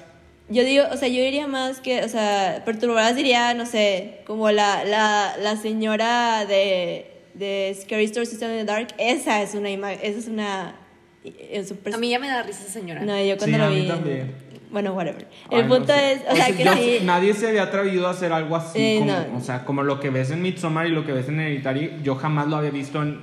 [0.50, 4.50] Yo digo, o sea, yo diría más que, o sea, perturbadoras diría, no sé, como
[4.50, 9.54] la, la, la señora de, de Scary Stories to Tell in the Dark, esa es
[9.54, 10.76] una imagen, esa es una...
[11.24, 13.00] es un pers- A mí ya me da risa esa señora.
[13.00, 13.88] No, yo cuando Sí, lo a mí vi...
[13.88, 14.34] también.
[14.74, 15.26] Bueno, whatever.
[15.50, 16.12] Ay, El no punto sé.
[16.12, 16.98] es, o sea, que yo- sí...
[17.04, 19.36] Nadie se había atrevido a hacer algo así, Eh, como, no.
[19.38, 22.16] o sea, como lo que ves en Midsommar y lo que ves en Hereditary, yo
[22.16, 23.20] jamás lo había visto en,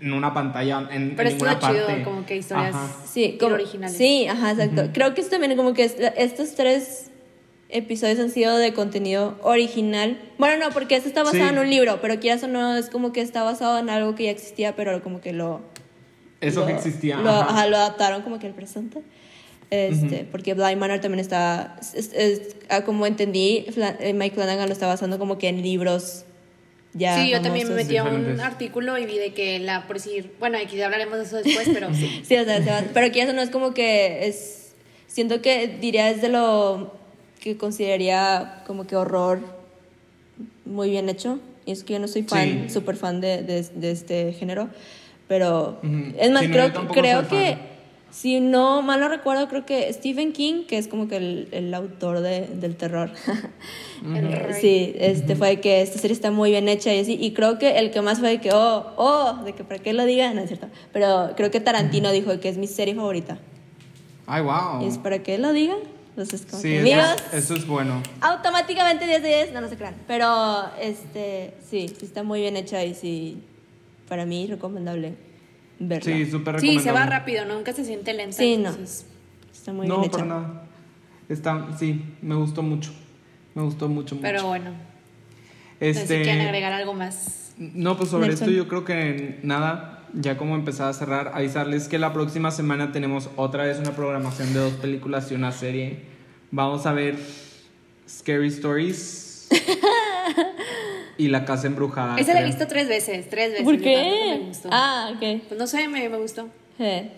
[0.00, 1.78] en una pantalla, en, Pero en estuvo ninguna parte.
[1.94, 2.88] chido, como que historias Ajá.
[3.06, 3.96] Sí, como, originales.
[3.96, 4.90] Sí, ajá, exacto.
[4.92, 7.10] Creo que es también como que es- estos tres
[7.68, 10.18] episodios han sido de contenido original.
[10.38, 11.50] Bueno, no, porque este está basado Sí.
[11.52, 14.24] en un libro, pero quieras o no, es como que está basado en algo que
[14.24, 15.60] ya existía, pero como que lo...
[16.40, 17.16] Eso lo- que existía.
[17.18, 17.50] Lo, ajá.
[17.50, 19.02] ajá, lo adaptaron como que al presente.
[19.70, 23.66] Este, Porque Blind Manor también está, es- es- ah, como entendí,
[24.00, 26.24] eh, Mike Flanagan lo está basando como que en libros
[26.94, 27.86] ya Sí, yo también me famosos.
[27.86, 31.24] metí a un artículo y vi de que la, por decir, bueno, aquí hablaremos de
[31.24, 32.22] eso después, pero sí.
[32.24, 34.72] Sí, o sea, se va- pero que eso no es como que es.
[35.06, 36.94] Siento que diría es de lo
[37.40, 39.40] que consideraría como que horror
[40.64, 41.40] muy bien hecho.
[41.66, 42.70] Y es que yo no soy fan, Sí.
[42.74, 44.70] súper fan de, de, de este género.
[45.28, 45.78] Pero.
[45.82, 46.14] Ujú.
[46.18, 47.52] Es más, Sí, no, creo, tampoco creo que.
[47.52, 47.58] fan.
[48.10, 51.74] Si no mal no recuerdo, creo que Stephen King, que es como que el, el
[51.74, 53.10] autor de, del terror.
[54.04, 54.54] El rey.
[54.60, 57.18] Sí, este fue de que esta serie está muy bien hecha y así.
[57.20, 59.92] Y creo que el que más fue de que, oh, oh, de que para qué
[59.92, 60.68] lo diga, no es cierto.
[60.92, 63.38] Pero creo que Tarantino dijo que es mi serie favorita.
[64.26, 64.82] Ay, wow.
[64.82, 65.74] Y es para que lo diga.
[66.10, 68.02] Entonces, como Sí, que, eso, amigos, eso es bueno.
[68.20, 69.94] automáticamente 10 de 10, no, no se crean.
[70.06, 73.42] Pero, este, sí, sí está muy bien hecha y sí,
[74.08, 75.14] para mí recomendable
[75.78, 76.16] verla.
[76.16, 78.36] Sí, súper Sí, se va rápido, nunca se siente lenta.
[78.36, 78.70] Sí, no.
[78.70, 79.06] entonces-
[79.52, 80.18] Está muy no, bien hecha.
[80.18, 80.62] para nada.
[81.28, 82.90] Está, sí, me gustó mucho.
[83.54, 84.22] Me gustó mucho, mucho.
[84.22, 84.70] Pero bueno.
[84.70, 84.76] No
[85.80, 87.52] sé si Este, quieren agregar algo más.
[87.58, 88.48] No, pues sobre Nelson.
[88.48, 92.92] esto yo creo que nada, ya como empezar a cerrar, avisarles que la próxima semana
[92.92, 96.00] tenemos otra vez una programación de dos películas y una serie.
[96.50, 97.16] Vamos a ver
[98.08, 99.48] Scary Stories
[101.18, 102.16] y La Casa Embrujada.
[102.18, 102.46] Esa la he creo.
[102.54, 103.64] visto tres veces, tres veces.
[103.64, 104.38] ¿Por qué?
[104.40, 104.68] me gustó.
[104.72, 105.42] Ah, ok.
[105.48, 106.48] Pues no sé, me, me gustó.
[106.78, 107.10] Eh,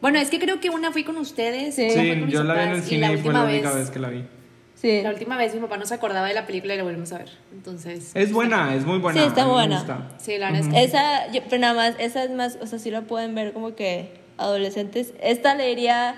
[0.00, 1.74] Bueno, es que creo que una fui con ustedes.
[1.74, 1.88] Sí.
[1.90, 3.44] Sí, con mis yo la vi en el papás, y cine y, fue última la
[3.50, 4.24] única vez que la vi.
[4.74, 5.00] Sí.
[5.02, 7.18] La última vez mi papá no se acordaba de la película y la volvimos a
[7.18, 7.30] ver.
[7.52, 8.10] Entonces.
[8.14, 9.20] Es buena, es muy buena.
[9.22, 9.76] Sí, está a mí me buena.
[9.78, 10.08] gusta.
[10.18, 10.82] Sí, la verdad es que.
[10.84, 13.74] Esa, yo- pero nada más, esa es más, o sea, sí la pueden ver como
[13.74, 15.14] que adolescentes.
[15.22, 16.16] Esta le diría,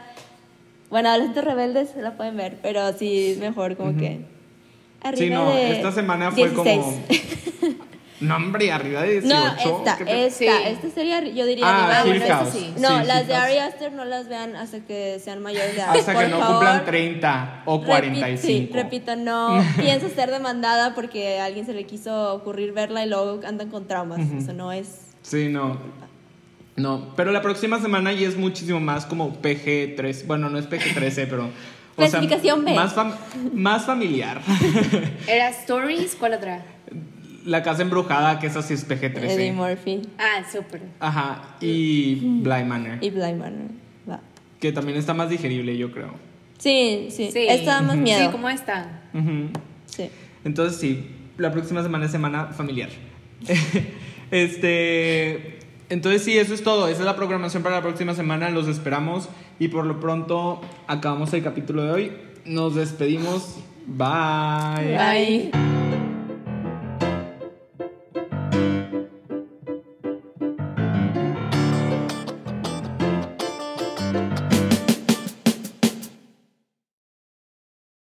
[0.90, 4.20] bueno, adolescentes rebeldes la pueden ver, pero sí mejor como que
[5.08, 6.78] arriba Sí, no, de esta semana fue 16.
[6.78, 7.02] como...
[8.18, 9.28] No, hombre, arriba de 18.
[9.34, 10.46] No, esta, ¿qué te- esta, Sí.
[10.68, 12.48] esta sería, yo diría Ah, arriba Hill de- House.
[12.50, 12.72] sí.
[12.78, 13.34] No, Sí, las Hill de.
[13.34, 15.94] Ari Aster no las vean hasta que sean mayores de edad.
[15.94, 16.54] Hasta por que no favor.
[16.54, 18.40] cumplan 30 o Repi- 45.
[18.46, 23.08] sí, repito, no pienso ser demandada porque a alguien se le quiso ocurrir verla y
[23.10, 24.20] luego andan con traumas.
[24.30, 24.98] Eso no es.
[25.20, 25.76] Sí, no.
[26.76, 30.24] No, pero la próxima semana ya es muchísimo más como PG-13.
[30.26, 31.50] Bueno, no es PG-13, pero...
[31.96, 32.74] Clasificación B.
[32.74, 33.14] Más, fam-
[33.52, 34.40] más familiar.
[35.26, 36.14] ¿Era Stories?
[36.18, 36.64] ¿Cuál otra?
[37.44, 39.52] La casa embrujada, que esa sí es Eddie PG-13.
[39.54, 40.82] Murphy Ah, súper.
[41.00, 43.70] Ajá, y Blind Manor, y Blind Manor.
[44.10, 44.20] Va.
[44.60, 46.10] que también está más digerible, yo creo.
[46.58, 47.46] Sí, sí, Sí.
[47.48, 48.18] Esta da más miedo.
[48.24, 49.02] Sí, ¿cómo está?
[49.14, 49.48] Ujú.
[49.86, 50.10] Sí.
[50.44, 52.88] Entonces sí, la próxima semana es semana familiar.
[54.30, 56.88] este, entonces sí, eso es todo.
[56.88, 58.50] Esa es la programación para la próxima semana.
[58.50, 59.28] Los esperamos
[59.58, 62.12] y por lo pronto acabamos el capítulo de hoy.
[62.44, 63.56] Nos despedimos.
[63.86, 64.96] Bye.
[64.96, 65.75] Bye.